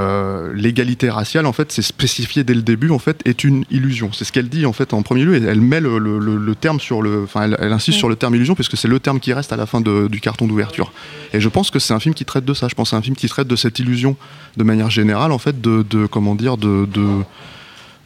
l'égalité 0.52 1.08
raciale, 1.08 1.46
en 1.46 1.54
fait, 1.54 1.72
c'est 1.72 1.80
spécifié 1.80 2.44
dès 2.44 2.52
le 2.52 2.60
début, 2.60 2.90
en 2.90 2.98
fait, 2.98 3.22
est 3.24 3.42
une 3.42 3.64
illusion. 3.70 4.12
C'est 4.12 4.24
ce 4.26 4.30
qu'elle 4.30 4.50
dit, 4.50 4.66
en 4.66 4.74
fait, 4.74 4.92
en 4.92 5.00
premier 5.00 5.24
lieu. 5.24 5.34
Elle 5.34 5.62
met 5.62 5.80
le, 5.80 5.98
le, 5.98 6.54
terme 6.54 6.78
sur 6.78 7.00
le. 7.00 7.22
Enfin, 7.22 7.50
elle, 7.58 7.72
insiste 7.72 7.96
sur 7.96 8.10
le 8.10 8.16
terme 8.16 8.34
illusion, 8.34 8.54
puisque 8.54 8.76
c'est 8.76 8.86
le 8.86 9.00
terme 9.00 9.18
qui 9.18 9.32
reste 9.32 9.50
à 9.50 9.56
la 9.56 9.64
fin 9.64 9.80
de, 9.80 10.08
du 10.08 10.20
carton 10.20 10.46
d'ouverture. 10.46 10.92
Et 11.32 11.40
je 11.40 11.48
pense 11.48 11.70
que 11.70 11.78
c'est 11.78 11.94
un 11.94 12.00
film 12.00 12.14
qui 12.14 12.26
traite 12.26 12.44
de 12.44 12.52
ça. 12.52 12.68
Je 12.68 12.74
pense 12.74 12.88
que 12.88 12.90
c'est 12.90 12.96
un 12.96 13.02
film 13.02 13.16
qui 13.16 13.28
traite 13.28 13.48
de 13.48 13.56
cette 13.56 13.78
illusion, 13.78 14.14
de 14.58 14.64
manière 14.64 14.90
générale, 14.90 15.32
en 15.32 15.38
fait, 15.38 15.58
de. 15.62 15.82
de 15.88 16.04
comment 16.04 16.34
dire 16.34 16.58
De. 16.58 16.86
de 16.92 17.22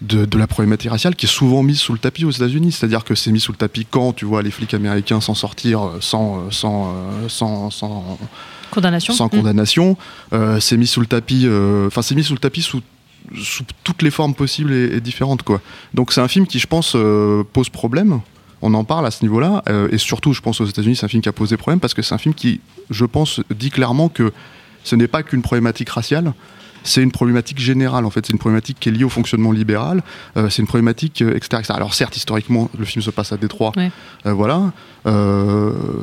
de, 0.03 0.39
la 0.39 0.47
problématique 0.47 0.91
raciale 0.91 1.17
qui 1.17 1.27
est 1.27 1.29
souvent 1.29 1.63
mise 1.63 1.81
sous 1.81 1.93
le 1.93 1.99
tapis 1.99 2.25
aux 2.25 2.31
États-Unis. 2.31 2.73
C'est-à-dire 2.73 3.05
que 3.05 3.15
c'est 3.15 3.33
mis 3.33 3.41
sous 3.41 3.53
le 3.53 3.57
tapis 3.57 3.87
quand 3.89 4.13
tu 4.13 4.25
vois 4.25 4.43
les 4.43 4.51
flics 4.51 4.75
américains 4.75 5.21
s'en 5.21 5.35
sortir 5.35 5.83
euh, 5.83 5.99
sans, 6.01 6.39
euh, 6.39 6.51
sans, 6.51 6.89
euh, 6.89 7.29
sans, 7.29 7.71
sans 7.71 8.19
condamnation. 8.71 9.15
Sans 9.15 9.29
condamnation. 9.29 9.97
c'est 10.61 10.77
mis 10.77 10.87
sous 10.87 11.01
le 11.01 11.07
tapis. 11.07 11.49
Enfin, 11.87 12.03
c'est 12.03 12.15
mis 12.15 12.25
sous 12.25 12.35
le 12.35 12.39
tapis 12.39 12.63
sous 12.63 12.83
sous 13.35 13.65
toutes 13.83 14.03
les 14.03 14.13
formes 14.13 14.35
possibles 14.35 14.73
et, 14.73 15.01
différentes 15.01 15.43
quoi. 15.43 15.61
Donc 15.95 16.13
c'est 16.13 16.21
un 16.21 16.29
film 16.29 16.47
qui 16.47 16.61
je 16.61 16.67
pense 16.67 16.97
pose 17.53 17.69
problème. 17.71 18.21
On 18.63 18.73
en 18.73 18.85
parle 18.85 19.05
à 19.07 19.11
ce 19.11 19.25
niveau-là 19.25 19.63
et 19.91 19.99
surtout 19.99 20.33
je 20.33 20.41
pense 20.41 20.61
aux 20.61 20.65
États-Unis 20.65 20.97
c'est 20.97 21.07
un 21.07 21.09
film 21.09 21.23
qui 21.23 21.29
a 21.29 21.33
posé 21.33 21.57
problème 21.57 21.81
parce 21.81 21.93
que 21.93 22.03
c'est 22.03 22.15
un 22.15 22.19
film 22.19 22.35
qui 22.35 22.61
je 22.91 23.05
pense 23.05 23.41
dit 23.51 23.71
clairement 23.71 24.09
que 24.09 24.33
ce 24.87 24.95
n'est 24.97 25.09
pas 25.09 25.23
qu'une 25.23 25.43
problématique 25.43 25.91
raciale, 25.91 26.33
c'est 26.85 27.03
une 27.03 27.11
problématique 27.11 27.59
générale 27.59 28.05
en 28.07 28.11
fait. 28.11 28.25
C'est 28.25 28.33
une 28.33 28.39
problématique 28.39 28.77
qui 28.79 28.89
est 28.89 28.93
liée 28.93 29.03
au 29.03 29.09
fonctionnement 29.09 29.51
libéral. 29.51 30.03
Euh, 30.37 30.49
c'est 30.51 30.63
une 30.63 30.69
problématique 30.69 31.21
euh, 31.21 31.35
etc., 31.35 31.63
Alors 31.71 31.95
certes, 31.95 32.17
historiquement, 32.17 32.71
le 32.79 32.85
film 32.85 33.03
se 33.03 33.11
passe 33.11 33.33
à 33.33 33.37
Détroit. 33.37 33.73
Euh, 34.27 34.33
voilà. 34.33 34.73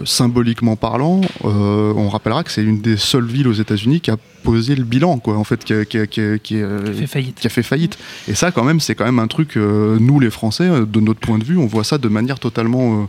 symboliquement 0.06 0.76
parlant, 0.76 1.22
on 1.44 2.10
rappellera 2.10 2.44
que 2.44 2.52
c'est 2.52 2.64
une 2.64 2.82
des 2.82 2.98
seules 2.98 3.26
villes 3.26 3.48
aux 3.48 3.54
États-Unis 3.54 4.02
qui 4.02 4.12
a 4.12 4.18
posé 4.44 4.76
le 4.76 4.84
bilan, 4.84 5.20
quoi, 5.20 5.38
en 5.38 5.44
fait, 5.44 5.64
qui 5.64 5.74
a, 5.74 5.86
qui 5.86 5.98
a- 6.00 6.08
qui 6.08 6.22
a- 6.22 6.38
qui 6.38 6.62
a- 6.62 6.80
Qui 6.84 6.94
fait 7.00 7.08
faillite. 7.08 7.48
fait 7.50 7.64
faillite. 7.64 7.98
Et 8.28 8.36
ça, 8.36 8.52
quand 8.52 8.64
même, 8.66 8.80
c'est 8.82 8.96
quand 8.96 9.06
même 9.06 9.20
un 9.20 9.28
truc, 9.28 9.56
euh, 9.56 9.98
nous 10.00 10.20
les 10.20 10.30
Français, 10.30 10.68
euh, 10.70 10.86
de 10.86 11.00
notre 11.00 11.20
point 11.22 11.38
de 11.38 11.44
vue, 11.46 11.58
on 11.58 11.66
voit 11.68 11.84
ça 11.86 11.98
de 11.98 12.10
manière 12.10 12.40
totalement 12.40 13.04
euh, 13.04 13.06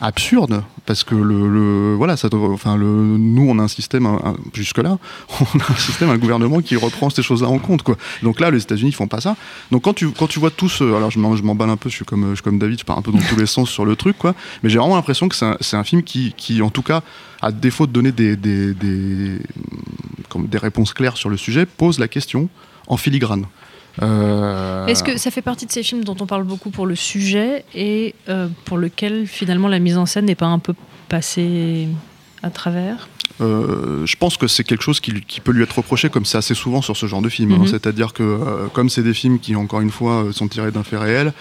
absurde, 0.00 0.62
parce 0.86 1.04
que 1.04 1.14
le, 1.14 1.48
le- 1.48 1.94
voilà, 1.94 2.16
ça, 2.16 2.28
enfin, 2.32 2.76
le, 2.76 2.86
nous, 2.86 3.46
on 3.48 3.58
a 3.58 3.62
un 3.62 3.68
système, 3.68 4.06
un- 4.06 4.20
un- 4.24 4.36
jusque-là, 4.54 4.98
on 5.40 5.58
a 5.58 5.70
un 5.70 5.74
système, 5.76 6.10
un 6.10 6.16
gouvernement 6.18 6.60
qui 6.60 6.76
reprend 6.76 7.10
ces 7.10 7.22
choses-là 7.22 7.48
en 7.48 7.58
compte, 7.58 7.82
quoi. 7.82 7.96
Donc 8.22 8.40
là, 8.40 8.50
les 8.50 8.62
États-Unis 8.62 8.92
font 8.92 9.08
pas 9.08 9.20
ça. 9.20 9.36
Donc 9.70 9.82
quand 9.82 9.94
tu, 9.94 10.08
quand 10.10 10.26
tu 10.26 10.38
vois 10.38 10.50
tous, 10.50 10.80
euh, 10.82 10.96
alors 10.96 11.10
je 11.10 11.18
m'emballe 11.18 11.70
un 11.70 11.76
peu, 11.76 11.90
je 11.90 11.96
suis 11.96 12.04
comme, 12.04 12.30
je 12.30 12.34
suis 12.36 12.42
comme 12.42 12.58
David, 12.58 12.78
je 12.80 12.84
pars 12.84 12.98
un 12.98 13.02
peu 13.02 13.12
dans 13.12 13.18
tous 13.18 13.36
les 13.36 13.46
sens 13.46 13.68
sur 13.70 13.84
le 13.84 13.94
truc, 13.96 14.16
quoi. 14.18 14.34
Mais 14.62 14.70
j'ai 14.70 14.78
vraiment 14.78 14.96
l'impression 14.96 15.28
que 15.28 15.36
c'est 15.36 15.44
un, 15.46 15.56
un 15.80 15.84
film 15.84 16.02
qui, 16.02 16.32
qui, 16.36 16.62
en 16.62 16.70
tout 16.70 16.82
cas, 16.82 17.02
à 17.42 17.52
défaut 17.52 17.86
de 17.86 17.92
donner 17.92 18.12
des, 18.12 18.36
des, 18.36 18.74
des, 18.74 19.38
comme 20.28 20.46
des 20.46 20.58
réponses 20.58 20.92
claires 20.94 21.16
sur 21.16 21.28
le 21.30 21.36
sujet, 21.36 21.66
pose 21.66 21.98
la 21.98 22.08
question 22.08 22.48
en 22.86 22.96
filigrane. 22.96 23.44
Euh, 24.02 24.86
Est-ce 24.86 25.02
que 25.02 25.16
ça 25.18 25.30
fait 25.30 25.42
partie 25.42 25.66
de 25.66 25.72
ces 25.72 25.82
films 25.82 26.04
dont 26.04 26.16
on 26.20 26.26
parle 26.26 26.44
beaucoup 26.44 26.70
pour 26.70 26.86
le 26.86 26.94
sujet 26.94 27.64
et 27.74 28.14
euh, 28.28 28.48
pour 28.64 28.78
lequel 28.78 29.26
finalement 29.26 29.68
la 29.68 29.78
mise 29.78 29.96
en 29.98 30.06
scène 30.06 30.26
n'est 30.26 30.34
pas 30.34 30.46
un 30.46 30.58
peu 30.58 30.74
passée 31.08 31.88
à 32.42 32.50
travers? 32.50 33.08
Euh, 33.40 34.04
je 34.04 34.16
pense 34.16 34.36
que 34.36 34.46
c'est 34.46 34.64
quelque 34.64 34.82
chose 34.82 35.00
qui, 35.00 35.12
lui- 35.12 35.24
qui 35.26 35.40
peut 35.40 35.52
lui 35.52 35.62
être 35.62 35.76
reproché, 35.76 36.10
comme 36.10 36.24
c'est 36.26 36.36
assez 36.38 36.54
souvent 36.54 36.82
sur 36.82 36.96
ce 36.96 37.06
genre 37.06 37.22
de 37.22 37.28
film. 37.30 37.52
hein. 37.52 37.58
Mhm. 37.60 37.66
C'est-à-dire 37.68 38.12
que, 38.12 38.22
euh, 38.22 38.66
comme 38.72 38.90
c'est 38.90 39.02
des 39.02 39.14
films 39.14 39.38
qui, 39.38 39.56
encore 39.56 39.80
une 39.80 39.90
fois, 39.90 40.26
sont 40.32 40.46
tirés 40.48 40.70
d'un 40.70 40.82
fait 40.82 40.98
réel, 40.98 41.32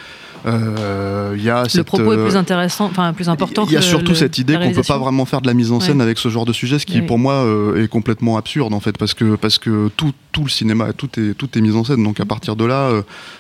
euh, 0.46 1.34
il 1.38 1.44
y 1.44 1.50
a 1.50 1.64
Le 1.64 1.70
cette, 1.70 1.86
propos 1.86 2.14
est 2.14 2.18
euh, 2.18 2.26
plus 2.26 2.36
intéressant, 2.38 2.86
enfin 2.86 3.12
plus 3.14 3.30
important. 3.30 3.66
Il 3.68 3.74
y 3.74 3.78
a 3.78 3.80
que 3.80 3.86
surtout 3.86 4.10
le- 4.12 4.16
cette 4.16 4.38
idée 4.38 4.56
qu'on 4.56 4.72
peut 4.72 4.82
pas 4.84 4.98
vraiment 4.98 5.26
faire 5.26 5.42
de 5.42 5.48
la 5.48 5.54
mise 5.54 5.72
en 5.72 5.80
scène 5.80 5.98
Ouais. 5.98 6.04
avec 6.04 6.18
ce 6.18 6.30
genre 6.30 6.46
de 6.46 6.54
sujet, 6.54 6.80
ce 6.80 6.86
qui 6.86 7.00
Oui. 7.02 7.06
pour 7.08 7.20
moi 7.20 7.34
euh, 7.34 7.84
est 7.84 7.88
complètement 7.88 8.38
absurde 8.38 8.74
en 8.74 8.80
fait, 8.80 8.98
parce 8.98 9.14
que 9.14 9.36
parce 9.36 9.58
que 9.58 9.90
tout, 9.98 10.14
tout 10.32 10.44
le 10.44 10.50
cinéma, 10.50 10.94
tout 10.94 11.10
est 11.20 11.34
tout 11.34 11.50
est 11.58 11.62
mis 11.62 11.76
en 11.76 11.84
scène. 11.84 12.04
Donc 12.04 12.20
à 12.20 12.26
partir 12.26 12.56
de 12.56 12.66
là, 12.66 12.92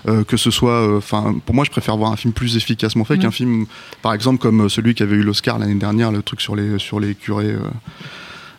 euh, 0.07 0.23
que 0.23 0.37
ce 0.37 0.51
soit, 0.51 0.95
enfin 0.97 1.35
pour 1.45 1.55
moi 1.55 1.63
je 1.65 1.71
préfère 1.71 1.95
voir 1.97 2.11
un 2.11 2.15
film 2.17 2.33
plus 2.33 2.57
efficacement 2.57 3.05
fait 3.05 3.17
qu'un 3.17 3.31
film, 3.31 3.65
par 4.01 4.13
exemple 4.13 4.39
comme 4.39 4.69
celui 4.69 4.93
qui 4.93 5.03
avait 5.03 5.15
eu 5.15 5.23
l'Oscar 5.23 5.59
l'année 5.59 5.75
dernière, 5.75 6.11
le 6.11 6.21
truc 6.21 6.41
sur 6.41 6.55
les 6.55 6.79
sur 6.79 6.99
les 6.99 7.15
curés. 7.15 7.45
euh, 7.51 7.59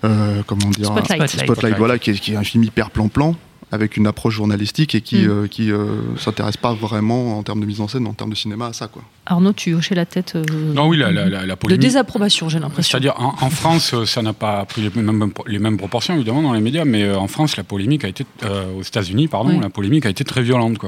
euh, 0.04 0.42
comment 0.46 0.70
dire 0.70 0.86
Spotlight. 0.86 1.28
Spotlight, 1.28 1.76
voilà, 1.76 1.98
qui 1.98 2.10
est, 2.12 2.14
qui 2.14 2.32
est 2.32 2.36
un 2.36 2.42
film 2.42 2.64
hyper 2.64 2.88
plan-plan 2.90 3.36
avec 3.72 3.96
une 3.96 4.06
approche 4.06 4.34
journalistique 4.34 4.94
et 4.94 5.00
qui, 5.00 5.22
Mm. 5.26 5.30
euh, 5.30 5.46
qui 5.48 5.70
euh, 5.70 6.16
s'intéresse 6.16 6.56
pas 6.56 6.74
vraiment 6.74 7.38
en 7.38 7.42
termes 7.42 7.60
de 7.60 7.66
mise 7.66 7.80
en 7.80 7.88
scène, 7.88 8.06
en 8.06 8.14
termes 8.14 8.30
de 8.30 8.34
cinéma 8.36 8.66
à 8.68 8.72
ça 8.72 8.88
quoi. 8.88 9.02
Arnaud, 9.30 9.52
tu 9.52 9.74
hochais 9.74 9.94
la 9.94 10.06
tête. 10.06 10.32
euh, 10.36 10.44
Non, 10.74 10.88
oui, 10.88 10.96
la, 10.98 11.10
la, 11.10 11.28
la, 11.28 11.46
la 11.46 11.54
de 11.56 11.76
désapprobation, 11.76 12.48
j'ai 12.48 12.58
l'impression. 12.58 12.90
C'est-à-dire, 12.90 13.14
en, 13.20 13.34
en 13.40 13.50
France, 13.50 13.94
euh, 13.94 14.04
ça 14.04 14.22
n'a 14.22 14.32
pas 14.32 14.64
pris 14.64 14.82
les 14.82 14.90
mêmes, 15.02 15.32
les 15.46 15.58
mêmes 15.58 15.76
proportions, 15.76 16.14
évidemment, 16.14 16.42
dans 16.42 16.52
les 16.52 16.60
médias, 16.60 16.84
mais 16.84 17.04
euh, 17.04 17.16
en 17.16 17.28
France, 17.28 17.56
la 17.56 17.62
polémique 17.64 18.04
a 18.04 18.08
été, 18.08 18.24
euh, 18.44 18.64
aux 18.78 18.82
États-Unis, 18.82 19.28
pardon, 19.28 19.50
Oui. 19.50 19.60
la 19.60 19.70
polémique 19.70 20.04
a 20.06 20.10
été 20.10 20.24
très 20.24 20.42
violente. 20.42 20.78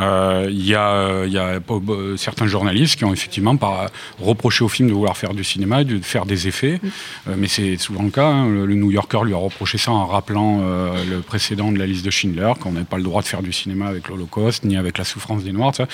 Euh, 0.00 0.48
Il 0.50 0.66
y 0.66 0.74
a, 0.74 1.24
y 1.26 1.38
a 1.38 1.58
certains 2.16 2.46
journalistes 2.46 2.96
qui 2.96 3.04
ont 3.04 3.12
effectivement 3.12 3.56
par, 3.56 3.86
reproché 4.20 4.64
au 4.64 4.68
film 4.68 4.88
de 4.88 4.94
vouloir 4.94 5.16
faire 5.16 5.34
du 5.34 5.44
cinéma, 5.44 5.84
de 5.84 5.98
faire 6.00 6.26
des 6.26 6.48
effets, 6.48 6.80
mais 7.36 7.48
c'est 7.48 7.76
souvent 7.78 8.02
le 8.02 8.10
cas. 8.10 8.26
hein. 8.28 8.48
Le, 8.48 8.74
New 8.74 8.90
Yorker 8.90 9.20
lui 9.24 9.34
a 9.34 9.36
reproché 9.36 9.78
ça 9.78 9.90
en 9.92 10.06
rappelant 10.06 10.60
le 10.60 11.20
précédent 11.20 11.72
de 11.72 11.78
la 11.78 11.86
liste 11.86 12.04
de 12.04 12.10
Schindler, 12.10 12.52
qu'on 12.60 12.72
n'avait 12.72 12.84
pas 12.84 12.96
le 12.96 13.02
droit 13.02 13.22
de 13.22 13.26
faire 13.26 13.42
du 13.42 13.52
cinéma 13.52 13.86
avec 13.88 14.08
l'Holocauste, 14.08 14.64
ni 14.64 14.76
avec 14.76 14.98
la 14.98 15.04
souffrance 15.04 15.44
des 15.44 15.52
Noirs. 15.52 15.74
ça. 15.74 15.86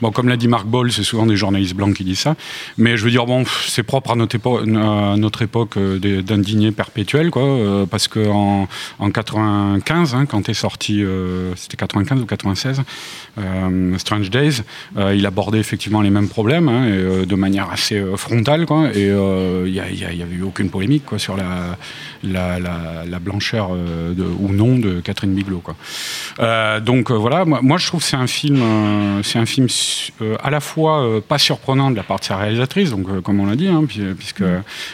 Bon, 0.00 0.10
comme 0.10 0.28
l'a 0.28 0.36
dit 0.36 0.48
Marc 0.48 0.66
Boll, 0.66 0.92
c'est 0.92 1.02
souvent 1.04 1.26
des 1.26 1.31
journalistes 1.36 1.74
blancs 1.74 1.94
qui 1.94 2.04
disent 2.04 2.20
ça. 2.20 2.36
Mais 2.78 2.96
je 2.96 3.04
veux 3.04 3.10
dire, 3.10 3.26
bon, 3.26 3.44
c'est 3.66 3.82
propre 3.82 4.12
à 4.12 4.16
notre 4.16 4.34
époque, 4.36 4.62
à 4.68 5.16
notre 5.16 5.42
époque 5.42 5.76
euh, 5.76 5.98
des- 5.98 6.22
d'indigné 6.22 6.72
perpétuel, 6.72 7.30
quoi. 7.30 7.42
euh, 7.42 7.86
parce 7.86 8.08
que 8.08 8.28
en, 8.28 8.68
en 8.98 9.10
95, 9.10 10.14
hein, 10.14 10.26
quand 10.26 10.48
est 10.48 10.54
sorti, 10.54 11.02
euh, 11.02 11.54
c'était 11.56 11.76
95 11.76 12.20
ou 12.20 12.26
96, 12.26 12.82
euh, 13.38 13.98
Strange 13.98 14.30
Days, 14.30 14.62
il 15.14 15.26
abordait 15.26 15.58
effectivement 15.58 16.02
les 16.02 16.10
mêmes 16.10 16.28
problèmes, 16.28 16.68
hein, 16.68 16.86
et, 16.88 17.26
de 17.26 17.34
manière 17.34 17.70
assez 17.70 18.02
frontale, 18.16 18.66
quoi. 18.66 18.88
Et 18.94 19.06
il 19.08 19.72
n'y 19.72 20.22
avait 20.22 20.34
eu 20.34 20.42
aucune 20.42 20.70
polémique, 20.70 21.04
quoi, 21.06 21.18
sur 21.18 21.36
la, 21.36 21.76
la, 22.22 22.58
ou 24.38 24.52
non 24.52 24.78
de 24.78 25.00
Catherine 25.00 25.34
Bigelow, 25.34 25.62
quoi. 25.62 26.80
Donc 26.80 27.10
voilà, 27.10 27.44
moi, 27.44 27.60
moi, 27.62 27.78
je 27.78 27.86
trouve 27.86 28.00
que 28.00 28.06
c'est 28.06 28.16
un 28.16 28.26
film, 28.26 28.62
c'est 29.22 29.38
un 29.38 29.46
film 29.46 29.66
à 30.42 30.50
la 30.50 30.60
fois 30.60 31.11
euh, 31.16 31.20
pas 31.20 31.38
surprenant 31.38 31.90
de 31.90 31.96
la 31.96 32.02
part 32.02 32.18
de 32.20 32.24
sa 32.24 32.36
réalisatrice, 32.36 32.90
donc 32.90 33.06
euh, 33.08 33.20
comme 33.20 33.40
on 33.40 33.46
l'a 33.46 33.56
dit, 33.56 33.68
hein, 33.68 33.84
puis- 33.86 34.02
puisque 34.18 34.42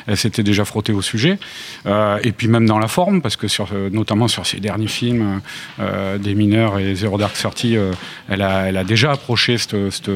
elle 0.06 0.16
s'était 0.16 0.42
déjà 0.42 0.64
frottée 0.64 0.92
au 0.92 1.02
sujet, 1.02 1.38
euh, 1.86 2.18
et 2.22 2.32
puis 2.32 2.48
même 2.48 2.66
dans 2.66 2.78
la 2.78 2.88
forme, 2.88 3.20
parce 3.22 3.36
que 3.36 3.48
sur, 3.48 3.68
euh, 3.72 3.88
notamment 3.90 4.28
sur 4.28 4.46
ses 4.46 4.60
derniers 4.60 4.86
films, 4.88 5.40
euh, 5.80 6.18
des 6.18 6.34
mineurs 6.34 6.78
et 6.78 6.94
Zero 6.94 7.18
Dark 7.18 7.34
Thirty, 7.34 7.76
euh, 7.76 7.92
elle, 8.28 8.42
a, 8.42 8.68
elle 8.68 8.76
a 8.76 8.84
déjà 8.84 9.12
approché 9.12 9.58
cette, 9.58 9.90
cette, 9.90 10.10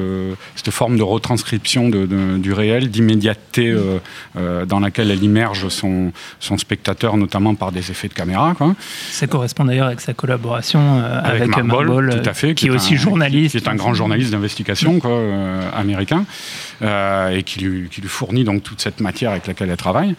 cette 0.56 0.71
forme 0.71 0.97
de 0.97 1.02
retranscription 1.02 1.88
de, 1.88 2.06
de- 2.06 2.38
du 2.38 2.52
réel, 2.52 2.90
d'immédiateté 2.90 3.68
euh, 3.71 3.99
euh, 4.37 4.64
dans 4.66 4.80
laquelle 4.80 5.11
elle 5.11 5.23
immerge 5.23 5.68
son, 5.68 6.12
son 6.40 6.59
spectateur, 6.59 7.16
notamment 7.16 7.54
par 7.54 7.73
des 7.73 7.90
effets 7.90 8.09
de 8.09 8.14
caméra. 8.14 8.54
Quoi. 8.56 8.75
Ça 9.11 9.26
correspond 9.26 9.64
d'ailleurs 9.64 9.87
avec 9.87 10.00
sa 10.00 10.14
collaboration 10.14 10.80
euh, 11.00 11.21
avec, 11.25 11.49
Boll, 11.87 12.11
tout 12.23 12.28
à 12.28 12.35
fait, 12.35 12.54
qui 12.54 12.66
est 12.66 12.71
un- 12.71 12.75
aussi 12.75 12.97
journaliste. 12.97 13.59
qui 13.59 13.64
est 13.64 13.68
un 13.68 13.75
grand 13.75 13.94
journaliste 13.94 14.30
d'investigation 14.32 14.99
quoi, 15.00 15.11
euh, 15.11 15.61
américain, 15.93 16.25
euh, 16.83 17.37
et 17.37 17.43
qui 17.43 17.61
lui, 17.61 17.89
fournit 18.07 18.45
donc 18.45 18.63
toute 18.63 18.81
cette 18.81 19.01
matière 19.01 19.31
avec 19.31 19.47
laquelle 19.47 19.71
elle 19.71 19.77
travaille. 19.77 20.15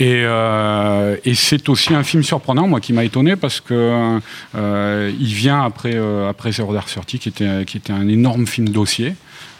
Et, 0.00 0.22
euh, 0.24 1.16
c'est 1.34 1.68
aussi 1.68 1.94
un 1.94 2.04
film 2.04 2.22
surprenant, 2.22 2.68
moi, 2.68 2.80
qui 2.80 2.92
m'a 2.92 3.04
étonné 3.04 3.36
parce 3.36 3.60
que 3.60 4.20
euh, 4.54 5.12
il 5.18 5.34
vient 5.34 5.64
après 5.64 5.98
après 6.28 6.52
Zero 6.52 6.72
Dark 6.72 6.88
Thirty, 6.88 7.18
qui 7.18 7.28
était 7.28 7.64
qui 7.64 7.76
était 7.78 7.92
un 7.92 8.08
énorme 8.08 8.46
film 8.46 8.68
dossier. 8.68 9.14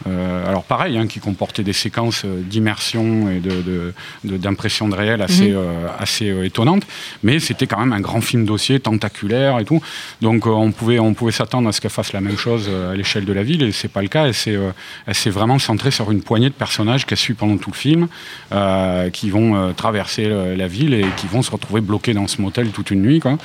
Euh, 0.07 0.47
alors 0.47 0.63
pareil, 0.63 0.97
hein, 0.97 1.07
qui 1.07 1.19
comportait 1.19 1.63
des 1.63 1.73
séquences 1.73 2.23
euh, 2.25 2.41
d'immersion 2.41 3.29
et 3.29 3.39
de, 3.39 3.49
de- 3.61 3.93
de- 4.23 4.37
d'impression 4.37 4.87
de, 4.87 4.95
réel 4.95 5.21
assez, 5.21 5.49
Mhm. 5.49 5.55
euh, 5.57 5.87
assez 5.99 6.29
euh, 6.29 6.45
étonnantes, 6.45 6.83
mais 7.23 7.39
c'était 7.39 7.67
quand 7.67 7.79
même 7.79 7.91
un 7.93 7.99
grand 7.99 8.21
film 8.21 8.45
dossier, 8.45 8.79
tentaculaire 8.79 9.59
et 9.59 9.65
tout. 9.65 9.81
Donc 10.21 10.47
euh, 10.47 10.51
on 10.51 10.71
pouvait, 10.71 10.99
on 10.99 11.13
pouvait 11.13 11.31
s'attendre 11.33 11.67
à 11.67 11.71
ce 11.73 11.81
qu'elle 11.81 11.91
fasse 11.91 12.13
la 12.13 12.21
même 12.21 12.37
chose 12.37 12.67
euh, 12.69 12.93
à 12.93 12.95
l'échelle 12.95 13.25
de 13.25 13.33
la 13.33 13.43
ville, 13.43 13.61
et 13.63 13.71
c'est 13.73 13.89
pas 13.91 14.01
le 14.01 14.07
cas. 14.07 14.25
Elle 14.27 14.33
s'est, 14.33 14.57
elle 15.05 15.15
s'est 15.15 15.29
vraiment 15.29 15.59
centrée 15.59 15.91
sur 15.91 16.11
une 16.11 16.21
poignée 16.21 16.49
de 16.49 16.53
personnages 16.53 17.05
qu'elle 17.05 17.17
suit 17.17 17.33
pendant 17.33 17.57
tout 17.57 17.71
le 17.71 17.75
film, 17.75 18.07
euh, 18.53 19.09
qui 19.09 19.29
vont 19.29 19.73
traverser 19.73 20.27
la 20.55 20.67
ville 20.67 20.93
et 20.93 21.05
qui 21.17 21.27
vont 21.27 21.41
se 21.41 21.51
retrouver 21.51 21.81
bloqués 21.81 22.13
dans 22.13 22.27
ce 22.27 22.41
motel 22.41 22.69
toute 22.69 22.91
une 22.91 23.01
nuit. 23.01 23.19
Quoi. 23.19 23.37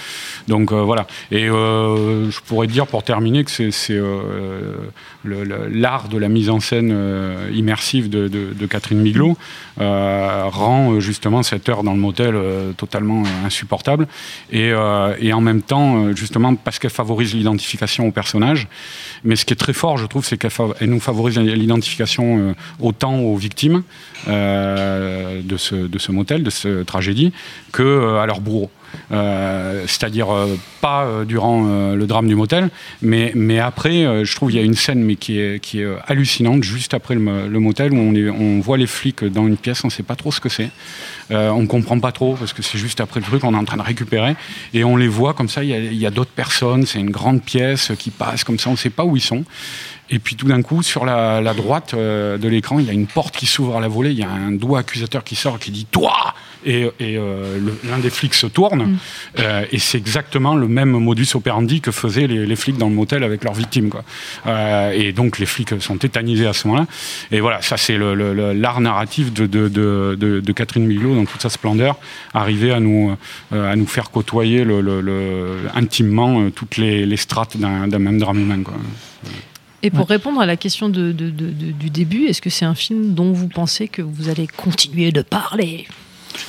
Donc 0.48 0.70
euh, 0.72 0.82
voilà. 0.82 1.06
Et 1.32 1.48
euh, 1.48 2.30
je 2.30 2.40
pourrais 2.40 2.66
dire 2.68 2.86
pour 2.86 3.02
terminer 3.02 3.42
que 3.44 3.50
c'est, 3.50 3.70
l'art 5.24 6.08
de 6.08 6.18
la 6.18 6.28
mise 6.28 6.50
en 6.50 6.60
scène 6.60 6.90
euh, 6.92 7.50
immersive 7.54 8.10
de, 8.10 8.66
Catherine 8.66 9.00
Miglo 9.00 9.36
euh, 9.80 10.44
rend 10.46 10.92
euh, 10.92 11.00
justement 11.00 11.42
cette 11.42 11.68
heure 11.68 11.82
dans 11.82 11.92
le 11.92 12.00
motel 12.00 12.34
totalement 12.76 13.22
insupportable. 13.44 14.06
Et, 14.52 14.72
en 14.74 15.40
même 15.40 15.62
temps, 15.62 16.14
justement, 16.14 16.54
parce 16.54 16.78
qu'elle 16.78 16.90
favorise 16.90 17.34
l'identification 17.34 18.06
au 18.06 18.12
personnage. 18.12 18.68
Mais 19.24 19.36
ce 19.36 19.44
qui 19.44 19.52
est 19.52 19.56
très 19.56 19.72
fort, 19.72 19.98
je 19.98 20.06
trouve, 20.06 20.24
c'est 20.24 20.36
qu'elle 20.36 20.90
nous 20.90 21.00
favorise 21.00 21.38
l'identification 21.38 22.54
autant 22.80 23.18
aux 23.18 23.36
victimes 23.36 23.82
de, 24.26 25.56
ce, 25.56 26.12
motel, 26.12 26.42
de 26.42 26.50
cette 26.50 26.86
tragédie, 26.86 27.32
euh, 27.80 28.22
à 28.22 28.26
leurs 28.26 28.40
bourreaux. 28.40 28.70
Euh, 29.12 29.84
c'est-à-dire 29.86 30.32
euh, 30.32 30.56
pas 30.80 31.04
euh, 31.04 31.24
durant 31.24 31.94
le 31.94 32.06
drame 32.06 32.28
du 32.28 32.34
motel, 32.34 32.70
mais, 33.02 33.32
mais 33.34 33.58
après, 33.58 34.24
je 34.24 34.36
trouve 34.36 34.50
il 34.50 34.56
y 34.56 34.60
a 34.60 34.62
une 34.62 34.74
scène 34.74 35.02
mais 35.02 35.16
qui 35.16 35.38
est, 35.38 35.60
qui 35.60 35.80
est 35.80 35.86
hallucinante 36.06 36.62
juste 36.62 36.94
après 36.94 37.14
le, 37.14 37.20
mo- 37.20 37.48
le 37.48 37.60
motel 37.60 37.92
où 37.92 37.96
on, 37.96 38.60
voit 38.60 38.76
les 38.76 38.86
flics 38.86 39.24
dans 39.24 39.46
une 39.46 39.56
pièce, 39.56 39.84
on 39.84 39.90
sait 39.90 40.02
pas 40.02 40.16
trop 40.16 40.32
ce 40.32 40.40
que 40.40 40.48
c'est, 40.48 40.70
on 41.30 41.66
comprend 41.66 41.98
pas 41.98 42.12
trop 42.12 42.34
parce 42.34 42.52
que 42.52 42.62
c'est 42.62 42.78
juste 42.78 43.00
après 43.00 43.20
le 43.20 43.26
truc, 43.26 43.44
on 43.44 43.54
est 43.54 43.56
en 43.56 43.64
train 43.64 43.76
de 43.76 43.82
récupérer 43.82 44.36
et 44.72 44.84
on 44.84 44.96
les 44.96 45.08
voit 45.08 45.34
comme 45.34 45.48
ça. 45.48 45.62
Il 45.64 45.94
y 45.94 46.06
a, 46.06 46.10
d'autres 46.10 46.30
personnes, 46.30 46.86
c'est 46.86 47.00
une 47.00 47.10
grande 47.10 47.42
pièce 47.42 47.92
qui 47.98 48.10
passe 48.10 48.44
comme 48.44 48.58
ça, 48.58 48.70
on 48.70 48.76
sait 48.76 48.90
pas 48.90 49.04
où 49.04 49.16
ils 49.16 49.22
sont. 49.22 49.44
Et 50.10 50.18
puis 50.18 50.36
tout 50.36 50.46
d'un 50.46 50.62
coup, 50.62 50.82
sur 50.82 51.04
la, 51.04 51.40
la 51.40 51.54
droite 51.54 51.94
de 51.94 52.48
l'écran, 52.48 52.78
il 52.78 52.86
y 52.86 52.90
a 52.90 52.92
une 52.92 53.06
porte 53.06 53.36
qui 53.36 53.46
s'ouvre 53.46 53.76
à 53.76 53.80
la 53.80 53.88
volée, 53.88 54.10
il 54.10 54.18
y 54.18 54.22
a 54.22 54.30
un 54.30 54.52
doigt 54.52 54.80
accusateur 54.80 55.24
qui 55.24 55.34
sort 55.34 55.58
qui 55.58 55.70
dit 55.70 55.86
Toi 55.90 56.34
Et, 56.66 56.82
et, 57.00 57.18
euh, 57.18 57.58
l'un 57.88 57.98
des 57.98 58.10
flics 58.10 58.34
se 58.34 58.46
tourne, 58.46 58.96
euh, 59.38 59.64
et 59.70 59.78
c'est 59.78 59.98
exactement 59.98 60.54
le 60.54 60.66
même 60.68 60.90
modus 60.90 61.28
operandi 61.34 61.80
que 61.80 61.90
faisaient 61.90 62.26
les, 62.26 62.46
les 62.46 62.56
flics 62.56 62.78
dans 62.78 62.88
le 62.88 62.94
motel 62.94 63.22
avec 63.22 63.44
leurs 63.44 63.54
victimes. 63.54 63.90
Quoi. 63.90 64.04
Euh, 64.46 64.90
et 64.92 65.12
donc 65.12 65.38
les 65.38 65.46
flics 65.46 65.80
sont 65.80 65.98
tétanisés 65.98 66.46
à 66.46 66.52
ce 66.52 66.66
moment-là. 66.68 66.86
Et 67.32 67.40
voilà, 67.40 67.60
ça 67.62 67.76
c'est 67.76 67.96
le- 67.98 68.14
le- 68.14 68.32
le- 68.34 68.52
l'art 68.54 68.80
narratif 68.80 69.32
de, 69.32 69.46
de, 69.46 69.68
de, 69.68 70.16
de- 70.18 70.40
de 70.40 70.52
Catherine 70.52 70.86
Miglot 70.86 71.14
dans 71.14 71.24
toute 71.26 71.42
sa 71.42 71.50
splendeur, 71.50 71.96
arriver 72.32 72.72
à 72.72 72.80
nous, 72.80 73.14
euh, 73.52 73.72
à 73.72 73.76
nous 73.76 73.86
faire 73.86 74.10
côtoyer 74.10 74.64
le, 74.64 74.80
le- 74.80 75.00
le- 75.00 75.56
intimement 75.74 76.40
euh, 76.40 76.50
toutes 76.50 76.76
les, 76.76 77.04
les 77.06 77.16
strates 77.16 77.56
d'un 77.56 77.88
d'un 77.88 77.98
même 77.98 78.18
drame 78.18 78.38
humain. 78.40 78.62
Quoi. 78.62 78.74
Et 79.82 79.90
pour 79.90 80.08
répondre 80.08 80.40
à 80.40 80.46
la 80.46 80.56
question 80.56 80.88
de, 80.88 81.12
de- 81.12 81.28
de- 81.30 81.50
de- 81.50 81.72
du 81.72 81.90
début, 81.90 82.24
est-ce 82.24 82.40
que 82.40 82.48
c'est 82.48 82.64
un 82.64 82.74
film 82.74 83.12
dont 83.12 83.32
vous 83.32 83.48
pensez 83.48 83.86
que 83.88 84.00
vous 84.00 84.30
allez 84.30 84.46
continuer 84.46 85.12
de 85.12 85.20
parler? 85.20 85.86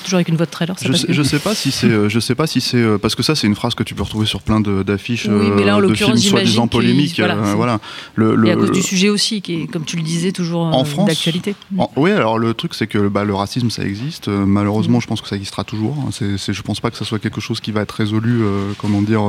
Toujours 0.03 0.17
avec 0.17 0.27
une 0.29 0.35
voix 0.37 0.45
de 0.45 0.51
trailer. 0.51 0.75
Je 0.81 0.91
sais, 0.93 1.07
je 1.09 1.23
sais 1.23 1.39
pas 1.39 1.55
si 1.55 1.71
c'est, 1.71 1.87
euh, 1.87 2.09
je 2.09 2.19
sais 2.19 2.35
pas 2.35 2.47
si 2.47 2.61
c'est 2.61 2.77
euh, 2.77 2.97
parce 2.97 3.15
que 3.15 3.23
ça 3.23 3.35
c'est 3.35 3.47
une 3.47 3.55
phrase 3.55 3.75
que 3.75 3.83
tu 3.83 3.95
peux 3.95 4.03
retrouver 4.03 4.25
sur 4.25 4.41
plein 4.41 4.59
d'affiches 4.59 5.27
Oui, 5.27 5.49
mais 5.55 5.63
là, 5.63 5.75
en 5.77 5.81
euh, 5.81 5.87
de 5.87 5.93
films 5.95 6.17
soi-disant 6.17 6.67
polémiques. 6.67 7.15
voilà, 7.17 7.35
euh, 7.35 7.53
voilà. 7.55 7.79
Le, 8.15 8.35
le- 8.35 8.47
Et 8.47 8.51
à 8.51 8.55
cause 8.55 8.71
du 8.71 8.81
sujet 8.81 9.09
aussi, 9.09 9.41
qui 9.41 9.61
est, 9.63 9.67
comme 9.67 9.85
tu 9.85 9.95
le 9.97 10.03
disais, 10.03 10.31
toujours 10.31 10.61
En 10.63 10.83
France, 10.85 11.07
d'actualité. 11.07 11.55
Oui, 11.95 12.11
alors 12.11 12.37
le 12.39 12.53
truc 12.53 12.73
c'est 12.73 12.87
que 12.87 13.07
bah, 13.07 13.23
le 13.23 13.33
racisme 13.35 13.69
ça 13.69 13.83
existe. 13.83 14.27
Malheureusement, 14.27 14.97
Mm. 14.97 15.01
je 15.01 15.07
pense 15.07 15.21
que 15.21 15.27
ça 15.27 15.35
existera 15.35 15.63
toujours. 15.63 15.95
hein. 15.99 16.09
Je 16.19 16.61
pense 16.61 16.79
pas 16.79 16.91
que 16.91 16.97
ça 16.97 17.05
soit 17.05 17.19
quelque 17.19 17.41
chose 17.41 17.59
qui 17.59 17.71
va 17.71 17.81
être 17.81 17.91
résolu. 17.91 18.41
euh, 18.43 18.71
comment 18.77 19.01
dire 19.01 19.21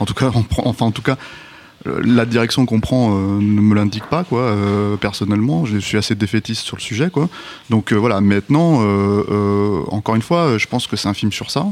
En 0.00 0.04
tout 0.06 0.14
cas, 0.14 0.30
enfin 0.64 0.86
en 0.86 0.90
tout 0.92 1.02
cas. 1.02 1.16
La 2.04 2.26
direction 2.26 2.66
qu'on 2.66 2.80
prend 2.80 3.10
euh, 3.12 3.38
ne 3.40 3.60
me 3.60 3.74
l'indique 3.74 4.04
pas, 4.06 4.24
quoi. 4.24 4.40
euh, 4.40 4.96
personnellement, 4.96 5.64
je 5.64 5.78
suis 5.78 5.96
assez 5.98 6.14
défaitiste 6.14 6.62
sur 6.64 6.76
le 6.76 6.82
sujet, 6.82 7.10
quoi. 7.10 7.28
Donc 7.70 7.92
euh, 7.92 7.96
voilà. 7.96 8.20
Maintenant, 8.20 8.80
encore 9.90 10.14
une 10.16 10.22
fois, 10.22 10.58
je 10.58 10.66
pense 10.66 10.86
que 10.86 10.96
c'est 10.96 11.08
un 11.08 11.14
film 11.14 11.32
sur 11.32 11.50
ça. 11.50 11.66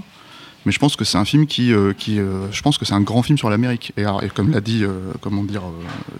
Mais 0.66 0.72
je 0.72 0.78
pense 0.78 0.96
que 0.96 1.04
c'est 1.04 1.18
un 1.18 1.26
film 1.26 1.46
qui, 1.46 1.72
qui 1.98 2.16
je 2.16 2.62
pense 2.62 2.78
que 2.78 2.86
c'est 2.86 2.94
un 2.94 3.02
grand 3.02 3.22
film 3.22 3.36
sur 3.36 3.50
l'Amérique. 3.50 3.92
Et, 3.98 4.02
et 4.22 4.28
comme 4.34 4.50
l'a 4.50 4.62
dit, 4.62 4.82
comment 5.20 5.42
dire, 5.44 5.60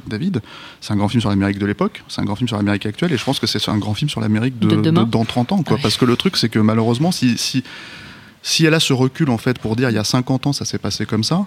David, 0.07 0.43
c'est 0.83 0.93
un 0.93 0.97
grand 0.97 1.09
film 1.09 1.23
sur 1.23 1.31
l'Amérique 1.31 1.59
de 1.59 1.65
l'époque, 1.65 2.03
c'est 2.09 2.21
un 2.21 2.25
grand 2.25 2.37
film 2.37 2.49
sur 2.49 2.59
l'Amérique 2.59 2.85
actuelle, 2.85 3.11
et 3.13 3.17
je 3.17 3.25
pense 3.25 3.39
que 3.39 3.47
c'est 3.47 3.67
un 3.71 3.79
grand 3.79 3.95
film 3.95 4.11
sur 4.11 4.21
l'Amérique 4.21 4.59
de, 4.59 4.69
De 4.69 4.77
demain. 4.83 5.05
de- 5.05 5.11
dans 5.11 5.25
30 5.25 5.53
ans, 5.53 5.63
quoi. 5.63 5.77
Ouais. 5.77 5.83
Parce 5.83 5.97
que 5.97 6.05
le 6.05 6.17
truc, 6.17 6.37
c'est 6.37 6.51
que 6.51 6.59
malheureusement, 6.59 7.11
si, 7.11 7.39
si, 7.39 7.65
si 8.43 8.67
elle 8.67 8.75
a 8.75 8.81
ce 8.81 8.93
recul, 8.93 9.31
en 9.31 9.39
fait, 9.39 9.59
pour 9.59 9.77
dire 9.77 9.89
il 9.89 9.95
y 9.97 9.99
a 9.99 10.05
50 10.05 10.47
ans, 10.47 10.53
ça 10.53 10.67
s'est 10.67 10.77
passé 10.79 11.07
comme 11.07 11.25
ça, 11.25 11.47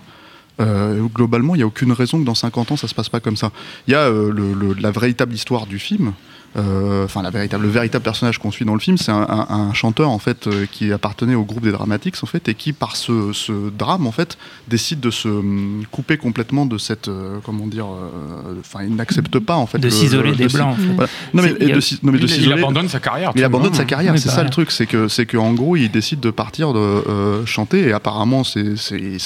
euh, 0.60 1.04
globalement, 1.14 1.56
il 1.56 1.60
n'y 1.60 1.64
a 1.64 1.68
aucune 1.68 1.92
raison 1.92 2.20
que 2.20 2.26
dans 2.26 2.36
50 2.36 2.72
ans, 2.72 2.78
ça 2.78 2.88
se 2.88 2.96
passe 2.96 3.10
pas 3.10 3.20
comme 3.20 3.38
ça. 3.38 3.52
Il 3.88 3.92
y 3.92 3.96
a 3.96 4.02
euh, 4.08 4.32
le- 4.32 4.54
le- 4.54 4.74
la 4.74 4.92
véritable 4.92 5.34
histoire 5.34 5.66
du 5.68 5.80
film. 5.80 6.14
Euh, 6.56 7.06
Enfin, 7.06 7.22
la 7.22 7.30
véritable, 7.30 7.64
le 7.64 7.70
véritable 7.70 8.04
personnage 8.04 8.38
qu'on 8.40 8.52
suit 8.52 8.66
dans 8.66 8.74
le 8.74 8.80
film, 8.80 8.98
c'est 8.98 9.12
un, 9.12 9.22
un- 9.30 9.48
un 9.50 9.74
chanteur 9.74 10.10
en 10.10 10.18
fait 10.20 10.48
euh, 10.48 10.66
qui 10.72 10.92
appartenait 10.92 11.36
au 11.36 11.44
groupe 11.44 11.62
des 11.64 11.72
Dramatics 11.72 12.16
en 12.24 12.26
fait 12.26 12.48
et 12.50 12.56
qui, 12.56 12.74
par 12.74 12.96
ce, 12.96 13.32
ce 13.34 13.70
drame 13.70 14.08
en 14.08 14.12
fait, 14.12 14.38
décide 14.68 15.00
de 15.00 15.12
se 15.12 15.28
hum, 15.28 15.84
couper 15.92 16.18
complètement 16.18 16.66
de 16.66 16.78
cette, 16.78 17.08
euh, 17.10 17.38
comment 17.44 17.68
dire, 17.68 17.86
euh, 17.86 18.56
enfin, 18.60 18.80
il 18.84 18.96
n'accepte 18.96 19.38
pas 19.40 19.56
en 19.56 19.68
fait 19.68 19.78
de 19.78 19.84
le- 19.86 19.90
s'isoler 19.92 20.32
le- 20.32 20.36
des 20.36 20.48
de 20.48 20.54
blancs. 20.54 20.74
en 20.74 20.76
fait. 20.76 20.94
voilà. 20.94 21.10
Non 21.34 21.44
mais, 21.44 21.50
C'est- 21.50 21.58
il 21.62 21.68
y 21.68 21.70
et 21.70 21.74
a- 21.74 21.76
de, 21.78 21.82
non, 22.04 22.12
mais 22.12 22.20
de 22.20 22.28
Il, 22.28 22.54
abandonne 22.54 22.90
sa 22.90 23.00
carrière. 23.00 23.32
il 23.36 23.44
abandonne 23.44 23.74
sa 23.74 23.86
carrière, 23.86 24.18
c'est 24.18 24.26
bah 24.28 24.32
ça 24.32 24.38
ouais. 24.40 24.44
le 24.46 24.50
truc, 24.50 24.72
c'est 24.72 24.88
que 24.88 25.08
c'est 25.08 25.26
qu'en 25.26 25.54
gros 25.54 25.76
il 25.76 25.90
décide 25.92 26.20
de 26.20 26.32
partir 26.32 26.74
de 26.74 26.80
euh, 26.80 27.46
chanter 27.46 27.88
et 27.88 27.94
apparemment 27.94 28.44
c'est 28.44 28.76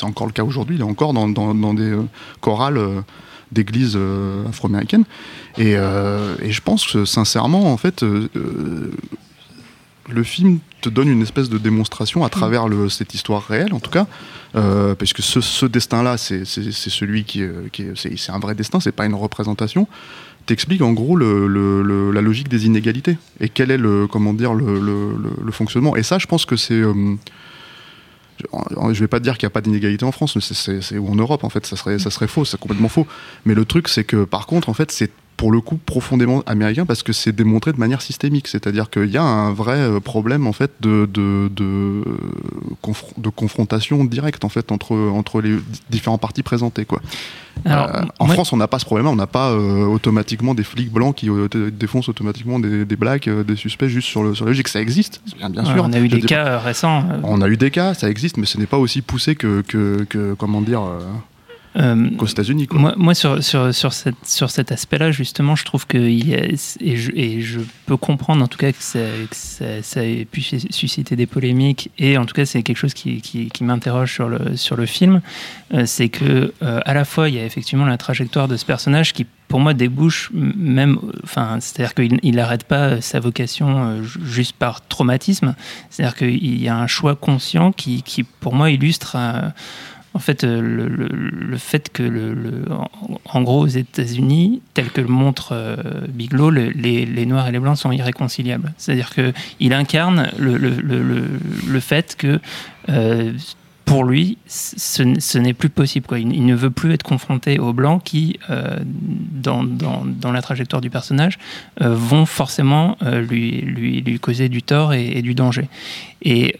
encore 0.03 0.27
le 0.27 0.33
cas 0.33 0.43
aujourd'hui, 0.43 0.75
il 0.75 0.81
est 0.81 0.83
encore 0.85 1.13
dans, 1.13 1.29
dans, 1.29 1.53
dans 1.55 1.73
des 1.73 1.91
euh, 1.91 2.01
chorales 2.41 2.77
euh, 2.77 3.01
d'églises 3.51 3.95
euh, 3.97 4.47
afro-américaines 4.47 5.03
et, 5.57 5.75
euh, 5.77 6.35
et 6.41 6.51
je 6.51 6.61
pense 6.61 6.85
que 6.87 7.05
sincèrement 7.05 7.71
en 7.73 7.77
fait 7.77 8.03
euh, 8.03 8.29
euh, 8.35 8.91
le 10.09 10.23
film 10.23 10.59
te 10.81 10.89
donne 10.89 11.09
une 11.09 11.21
espèce 11.21 11.49
de 11.49 11.57
démonstration 11.57 12.23
à 12.25 12.29
travers 12.29 12.67
le, 12.67 12.89
cette 12.89 13.13
histoire 13.13 13.43
réelle 13.43 13.73
en 13.73 13.79
tout 13.79 13.91
cas. 13.91 14.07
Euh, 14.55 14.95
parce 14.95 15.13
que 15.13 15.21
ce, 15.21 15.39
ce 15.41 15.65
destin-là 15.65 16.17
c'est 16.17 16.43
celui 16.45 17.23
qui, 17.23 17.43
qui 17.71 17.83
est- 17.83 18.17
c'est 18.17 18.31
un 18.31 18.39
vrai 18.39 18.55
destin, 18.55 18.79
c'est 18.79 18.91
pas 18.91 19.05
une 19.05 19.15
représentation. 19.15 19.87
T'explique 20.47 20.81
en 20.81 20.91
gros 20.91 21.15
le, 21.15 21.47
le- 21.47 21.83
le- 21.83 22.11
la 22.11 22.21
logique 22.21 22.49
des 22.49 22.65
inégalités. 22.65 23.17
Et 23.39 23.47
quel 23.47 23.71
est 23.71 23.77
le 23.77 24.07
comment 24.07 24.33
dire 24.33 24.53
le, 24.53 25.51
fonctionnement. 25.51 25.95
Et 25.95 26.03
ça 26.03 26.17
je 26.17 26.25
pense 26.27 26.45
que 26.45 26.55
c'est 26.57 26.81
je- 26.81 27.15
vais 28.99 29.07
pas 29.07 29.19
dire 29.19 29.37
qu'il 29.37 29.45
n'y 29.45 29.51
a 29.51 29.53
pas 29.53 29.61
d'inégalité 29.61 30.03
en 30.03 30.11
France 30.11 30.35
mais 30.35 30.41
c'est- 30.41 30.97
ou 30.97 31.07
en 31.09 31.15
Europe 31.15 31.43
en 31.43 31.49
fait. 31.49 31.65
Ça 31.65 31.75
serait 31.75 31.99
ça 31.99 32.09
serait 32.09 32.27
faux 32.27 32.43
c'est 32.43 32.59
complètement 32.59 32.89
faux. 32.89 33.07
Mais 33.45 33.53
le 33.53 33.65
truc 33.65 33.87
c'est 33.87 34.03
que 34.03 34.23
par 34.25 34.47
contre 34.47 34.67
en 34.69 34.73
fait 34.73 34.91
c'est 34.91 35.11
pour 35.41 35.51
le 35.51 35.59
coup 35.59 35.77
profondément 35.93 36.43
américain 36.45 36.85
parce 36.85 37.01
que 37.01 37.13
c'est 37.13 37.31
démontré 37.43 37.73
de 37.73 37.79
manière 37.79 38.03
systémique 38.03 38.47
c'est-à-dire 38.47 38.91
qu'il 38.91 39.09
y 39.09 39.17
a 39.17 39.23
un 39.23 39.51
vrai 39.61 39.77
euh, 39.79 39.99
problème 39.99 40.45
en 40.45 40.53
fait 40.53 40.69
de 40.81 41.09
de, 41.11 41.49
de, 41.61 42.03
de 43.17 43.29
confrontation 43.29 44.05
directe 44.05 44.45
en 44.45 44.49
fait 44.49 44.71
entre 44.71 44.95
entre 44.95 45.41
les 45.41 45.55
différents 45.89 46.19
partis 46.19 46.43
présentés 46.43 46.85
quoi 46.85 47.01
Alors, 47.65 47.89
euh, 47.95 48.01
en 48.19 48.27
France, 48.27 48.53
on 48.53 48.57
n'a 48.57 48.67
pas 48.67 48.79
ce 48.79 48.85
problème, 48.85 49.07
on 49.07 49.15
n'a 49.15 49.27
pas 49.27 49.49
euh, 49.51 49.85
automatiquement 49.85 50.53
des 50.53 50.63
flics 50.63 50.91
blancs 50.91 51.15
qui 51.15 51.27
euh, 51.29 51.47
dé- 51.49 51.71
défoncent 51.71 52.09
automatiquement 52.09 52.59
des, 52.59 52.85
des 52.85 52.95
blacks, 52.95 53.27
des 53.29 53.55
suspects 53.55 53.87
juste 53.87 54.07
sur 54.07 54.21
le 54.23 54.33
sur 54.35 54.45
logique. 54.45 54.67
Ça 54.67 54.79
existe, 54.81 55.21
bien, 55.37 55.49
bien 55.49 55.63
Ouais, 55.65 55.73
sûr. 55.73 55.83
on 55.87 55.93
a 55.93 55.99
eu 55.99 56.07
des 56.07 56.21
cas 56.21 56.59
récents. 56.59 57.03
On 57.23 57.41
a 57.41 57.47
eu 57.49 57.57
des 57.57 57.69
cas, 57.71 57.93
ça 57.93 58.09
existe, 58.09 58.37
mais 58.37 58.45
ce 58.45 58.57
n'est 58.59 58.67
pas 58.67 58.77
aussi 58.79 59.01
poussé 59.01 59.35
que, 59.35 59.61
que, 59.67 60.05
que- 60.09 60.33
comment 60.37 60.61
dire 60.61 60.81
euh, 61.75 61.95
euh, 61.95 62.09
qu'aux 62.17 62.25
États-Unis. 62.25 62.67
quoi. 62.67 62.79
Moi, 62.79 62.93
moi 62.97 63.13
sur, 63.13 63.43
sur, 63.43 63.73
sur, 63.73 63.93
cette, 63.93 64.15
sur 64.25 64.49
cet 64.49 64.71
aspect-là, 64.71 65.11
justement, 65.11 65.55
je 65.55 65.63
trouve 65.65 65.87
que, 65.87 65.97
il 65.97 66.27
y 66.29 66.35
a- 66.35 66.45
et, 66.45 66.97
je, 66.97 67.11
et 67.15 67.41
je 67.41 67.59
peux 67.85 67.97
comprendre 67.97 68.43
en 68.43 68.47
tout 68.47 68.57
cas 68.57 68.71
que 68.71 68.81
ça, 68.83 68.99
que 69.29 69.35
ça, 69.35 69.81
ça 69.81 70.05
ait 70.05 70.25
pu 70.25 70.41
susciter 70.41 71.15
des 71.15 71.25
polémiques, 71.27 71.89
et 71.97 72.17
en 72.17 72.25
tout 72.25 72.33
cas, 72.33 72.45
c'est 72.45 72.61
quelque 72.63 72.77
chose 72.77 72.93
qui, 72.93 73.21
qui, 73.21 73.49
qui 73.49 73.63
m'interroge 73.63 74.13
sur 74.13 74.27
le, 74.29 74.55
sur 74.57 74.75
le 74.75 74.85
film. 74.85 75.21
Euh, 75.73 75.85
c'est 75.85 76.09
que, 76.09 76.53
euh, 76.63 76.79
à 76.85 76.93
la 76.93 77.05
fois, 77.05 77.29
il 77.29 77.35
y 77.35 77.39
a 77.39 77.45
effectivement 77.45 77.85
la 77.85 77.97
trajectoire 77.97 78.47
de 78.47 78.57
ce 78.57 78.65
personnage 78.65 79.13
qui, 79.13 79.25
pour 79.47 79.59
moi, 79.59 79.73
débouche 79.73 80.29
même. 80.33 80.97
Enfin, 81.23 81.57
c'est-à-dire 81.61 81.93
qu'il 81.93 82.35
n'arrête 82.35 82.63
pas 82.65 82.99
sa 83.01 83.19
vocation 83.19 83.83
euh, 83.83 84.03
ju- 84.03 84.19
juste 84.25 84.53
par 84.57 84.85
traumatisme. 84.87 85.55
C'est-à-dire 85.89 86.15
qu'il 86.15 86.61
y 86.61 86.67
a 86.67 86.77
un 86.77 86.87
choix 86.87 87.15
conscient 87.15 87.71
qui, 87.71 88.03
qui 88.03 88.23
pour 88.23 88.53
moi, 88.53 88.69
illustre. 88.71 89.15
En 90.13 90.19
fait, 90.19 90.43
euh, 90.43 90.59
le, 90.61 91.57
fait 91.57 91.89
que, 91.91 92.03
le, 92.03 92.65
en, 93.25 93.41
gros, 93.43 93.61
aux 93.61 93.67
États-Unis, 93.67 94.61
tel 94.73 94.89
que 94.89 94.99
le 95.01 95.07
montre 95.07 95.53
euh, 95.53 95.75
Bigelow, 96.09 96.49
le- 96.49 96.69
les, 96.69 97.25
Noirs 97.25 97.47
et 97.47 97.51
les 97.51 97.59
Blancs 97.59 97.77
sont 97.77 97.91
irréconciliables. 97.91 98.73
C'est-à-dire 98.77 99.11
qu'il 99.13 99.73
incarne 99.73 100.29
le 100.37 101.79
fait 101.79 102.15
que, 102.17 102.39
euh, 102.89 103.31
pour 103.91 104.05
lui, 104.05 104.37
ce, 104.47 105.37
n'est 105.37 105.53
plus 105.53 105.67
possible. 105.67 106.07
Il, 106.17 106.45
ne 106.45 106.55
veut 106.55 106.69
plus 106.69 106.93
être 106.93 107.03
confronté 107.03 107.59
aux 107.59 107.73
Blancs 107.73 108.01
qui, 108.01 108.39
euh, 108.49 108.77
dans, 108.85 110.31
la 110.31 110.41
trajectoire 110.41 110.81
du 110.81 110.89
personnage, 110.89 111.37
euh, 111.81 111.93
vont 111.93 112.25
forcément 112.25 112.97
euh, 113.03 113.19
lui, 113.19 114.17
causer 114.21 114.47
du 114.47 114.63
tort 114.63 114.93
et, 114.93 115.21
du 115.21 115.35
danger. 115.35 115.67
Et 116.23 116.55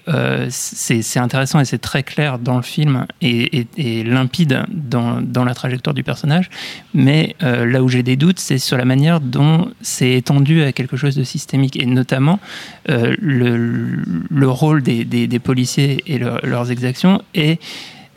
c'est 0.49 1.19
intéressant 1.19 1.59
et 1.59 1.65
c'est 1.65 1.77
très 1.77 2.03
clair 2.03 2.37
dans 2.39 2.57
le 2.57 2.63
film 2.63 3.05
et, 3.21 3.65
limpide 4.03 4.65
dans, 4.67 5.45
la 5.45 5.53
trajectoire 5.53 5.93
du 5.93 6.03
personnage. 6.03 6.49
Mais 6.93 7.35
là 7.39 7.81
où 7.81 7.87
j'ai 7.87 8.03
des 8.03 8.17
doutes, 8.17 8.39
c'est 8.39 8.57
sur 8.57 8.75
la 8.75 8.85
manière 8.85 9.21
dont 9.21 9.71
c'est 9.81 10.13
étendu 10.13 10.63
à 10.63 10.73
quelque 10.73 10.97
chose 10.97 11.15
de 11.15 11.23
systémique. 11.23 11.81
Et 11.81 11.85
notamment, 11.85 12.39
le, 12.87 13.55
le 14.29 14.49
rôle 14.49 14.81
des, 14.81 15.39
policiers 15.39 16.03
et 16.07 16.17
leur- 16.17 16.43
leurs 16.43 16.71
exactions 16.71 17.20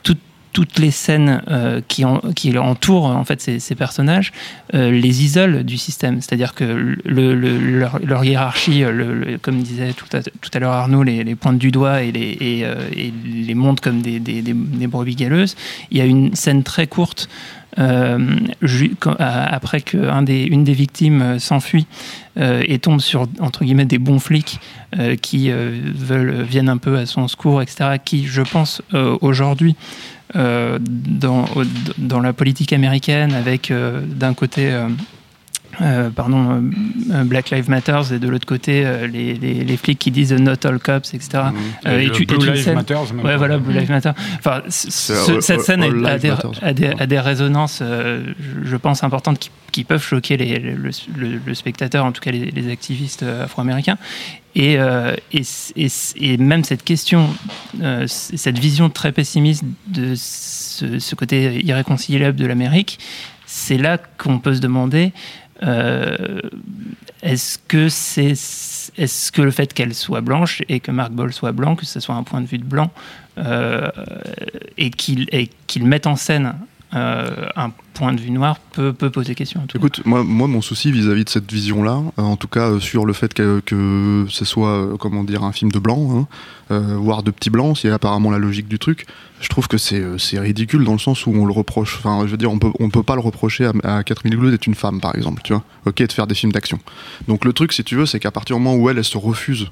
tout- 0.03 0.15
toutes 0.53 0.79
les 0.79 0.91
scènes 0.91 1.41
euh, 1.49 1.81
qui, 1.87 2.05
en- 2.05 2.21
qui 2.33 2.57
entourent 2.57 3.07
en 3.07 3.23
fait 3.25 3.41
ces, 3.41 3.59
personnages 3.75 4.31
euh, 4.73 4.89
les 4.91 5.23
isolent 5.23 5.63
du 5.63 5.77
système. 5.77 6.21
C'est-à-dire 6.21 6.53
que 6.53 6.63
le, 6.63 7.35
le- 7.35 7.57
leur, 7.57 7.99
hiérarchie, 8.23 8.83
euh, 8.83 9.37
comme 9.41 9.61
disait 9.61 9.91
tout 9.93 10.05
à, 10.15 10.21
tout 10.21 10.51
à 10.53 10.59
l'heure 10.59 10.71
Arnaud, 10.71 11.03
les, 11.03 11.23
les 11.23 11.35
pointe 11.35 11.57
du 11.57 11.71
doigt 11.71 12.03
et 12.03 12.11
les, 12.11 12.21
et, 12.39 12.59
et 12.95 13.13
comme 13.81 14.01
des, 14.01 14.19
des- 14.41 14.53
des 14.53 14.87
brebis 14.87 15.15
galeuses. 15.15 15.55
Il 15.91 15.97
y 15.97 16.01
a 16.01 16.05
une 16.05 16.35
scène 16.35 16.63
très 16.63 16.87
courte 16.87 17.27
euh, 17.77 18.19
à- 19.19 19.53
après 19.55 19.81
qu'une 19.81 20.25
des, 20.25 20.43
une 20.43 20.63
des 20.63 20.73
victimes 20.73 21.21
euh, 21.21 21.39
s'enfuit 21.39 21.87
euh, 22.37 22.61
et 22.65 22.79
tombe 22.79 23.01
sur 23.01 23.27
entre 23.39 23.63
guillemets 23.63 23.85
des 23.85 23.97
bons 23.99 24.19
flics 24.19 24.59
euh, 24.97 25.15
qui 25.15 25.51
euh, 25.51 25.71
veulent 25.95 26.41
viennent 26.43 26.69
un 26.69 26.77
peu 26.77 26.97
à 26.97 27.05
son 27.05 27.27
secours, 27.27 27.61
etc. 27.61 27.97
Qui, 28.03 28.25
je 28.25 28.41
pense, 28.41 28.81
euh, 28.93 29.17
aujourd'hui 29.21 29.75
euh, 30.35 30.79
dans, 30.79 31.45
la 32.19 32.33
politique 32.33 32.73
américaine, 32.73 33.33
avec 33.33 33.71
euh, 33.71 34.01
d'un 34.05 34.33
côté. 34.33 34.71
euh, 34.71 34.87
euh, 35.81 36.09
pardon, 36.09 36.51
euh, 36.51 36.61
euh, 37.13 37.23
Black 37.23 37.49
Lives 37.51 37.69
Matter 37.69 37.99
et 38.13 38.19
de 38.19 38.27
l'autre 38.27 38.45
côté 38.45 38.85
euh, 38.85 39.07
les, 39.07 39.33
les, 39.33 39.63
les 39.63 39.77
flics 39.77 39.99
qui 39.99 40.11
disent 40.11 40.33
not 40.33 40.53
all 40.65 40.79
cops, 40.79 41.13
etc. 41.13 41.43
Mmh. 41.85 41.87
Et 41.89 42.05
et 42.05 42.09
tu- 42.11 42.23
et 42.23 42.25
Blue 42.25 42.45
le 42.45 42.51
Lives 42.53 42.63
sais. 42.63 42.73
Matter. 42.75 42.95
Ouais, 43.23 43.37
voilà, 43.37 43.57
Blue 43.57 43.73
Lives 43.73 43.89
Matter. 43.91 44.11
Enfin, 44.39 44.61
ce- 44.69 45.39
cette 45.41 45.61
scène 45.61 45.83
all 45.83 46.05
a 46.05 46.17
des, 46.19 46.33
a 46.61 46.73
des, 46.73 46.87
a 46.99 47.05
des 47.05 47.19
résonances, 47.19 47.81
je 48.63 48.75
pense, 48.77 49.03
importantes 49.03 49.39
qui, 49.39 49.49
qui 49.71 49.83
peuvent 49.83 50.03
choquer 50.03 50.37
les- 50.37 50.59
le, 50.59 50.89
le- 51.17 51.39
le 51.45 51.53
spectateur, 51.53 52.05
en 52.05 52.11
tout 52.11 52.21
cas 52.21 52.31
les, 52.31 52.71
activistes 52.71 53.23
afro-américains. 53.23 53.97
Et, 54.55 54.77
et, 55.33 55.41
et, 55.75 55.87
et 56.21 56.37
même 56.37 56.63
cette 56.63 56.83
question, 56.83 57.27
cette 58.07 58.57
vision 58.59 58.89
très 58.89 59.11
pessimiste 59.11 59.63
de 59.87 60.13
ce, 60.15 60.99
ce 60.99 61.15
côté 61.15 61.61
irréconciliable 61.65 62.37
de 62.37 62.45
l'Amérique, 62.45 62.99
c'est 63.45 63.77
là 63.77 63.97
qu'on 63.97 64.39
peut 64.39 64.55
se 64.55 64.61
demander 64.61 65.11
euh, 65.63 66.41
est-ce 67.21 67.57
que 69.31 69.41
le 69.41 69.51
fait 69.51 69.73
qu'elle 69.73 69.93
soit 69.93 70.21
blanche 70.21 70.61
et 70.69 70.79
que 70.79 70.91
Mark 70.91 71.11
Ball 71.11 71.33
soit 71.33 71.51
blanc, 71.51 71.75
que 71.75 71.85
ce 71.85 71.99
soit 71.99 72.15
un 72.15 72.23
point 72.23 72.41
de 72.41 72.47
vue 72.47 72.57
de 72.57 72.65
blanc, 72.65 72.91
euh, 73.37 73.89
et 74.77 74.89
qu'il 74.89 75.85
mette 75.85 76.07
en 76.07 76.15
scène 76.15 76.55
euh, 76.93 77.47
un 77.55 77.71
point 77.93 78.13
de 78.13 78.21
vue 78.21 78.31
noir 78.31 78.59
peut, 78.71 78.93
poser 78.93 79.35
question. 79.35 79.61
tout. 79.67 79.77
Écoute, 79.77 80.01
moi, 80.05 80.23
moi, 80.23 80.47
mon 80.47 80.61
souci 80.61 80.91
vis-à-vis 80.91 81.25
de 81.25 81.29
cette 81.29 81.51
vision-là, 81.51 82.01
euh, 82.19 82.21
en 82.21 82.37
tout 82.37 82.47
cas 82.47 82.69
euh, 82.69 82.79
sur 82.79 83.05
le 83.05 83.13
fait 83.13 83.33
que, 83.33 84.25
ce 84.29 84.45
soit, 84.45 84.89
comment 84.99 85.23
dire, 85.23 85.43
un 85.43 85.51
film 85.51 85.71
de 85.71 85.79
blanc, 85.79 86.27
hein, 86.69 86.79
voire 86.97 87.23
de 87.23 87.31
petits 87.31 87.49
blancs, 87.49 87.79
c'est 87.81 87.89
apparemment 87.89 88.31
la 88.31 88.37
logique 88.37 88.67
du 88.67 88.79
truc, 88.79 89.05
je 89.41 89.49
trouve 89.49 89.67
que 89.67 89.77
c'est 89.77 90.39
ridicule 90.39 90.83
dans 90.83 90.93
le 90.93 90.99
sens 90.99 91.25
où 91.25 91.31
on 91.31 91.45
le 91.45 91.53
reproche. 91.53 91.97
Enfin, 91.97 92.21
je 92.25 92.31
veux 92.31 92.37
dire, 92.37 92.51
on 92.51 92.59
peut, 92.59 93.03
pas 93.03 93.15
le 93.15 93.21
reprocher 93.21 93.65
à, 93.65 93.97
à 93.97 94.03
Catherine 94.03 94.31
Bigelow 94.31 94.51
d'être 94.51 94.67
une 94.67 94.75
femme, 94.75 95.01
par 95.01 95.15
exemple, 95.15 95.41
tu 95.43 95.53
vois. 95.53 95.63
Ok, 95.85 95.97
de 95.97 96.11
faire 96.11 96.27
des 96.27 96.35
films 96.35 96.51
d'action. 96.51 96.79
Donc 97.27 97.45
le 97.45 97.53
truc, 97.53 97.73
si 97.73 97.83
tu 97.83 97.95
veux, 97.95 98.05
c'est 98.05 98.19
qu'à 98.19 98.31
partir 98.31 98.55
du 98.55 98.61
moment 98.61 98.75
où 98.75 98.89
elle, 98.89 98.97
elle 98.97 99.03
se 99.03 99.17
refuse 99.17 99.69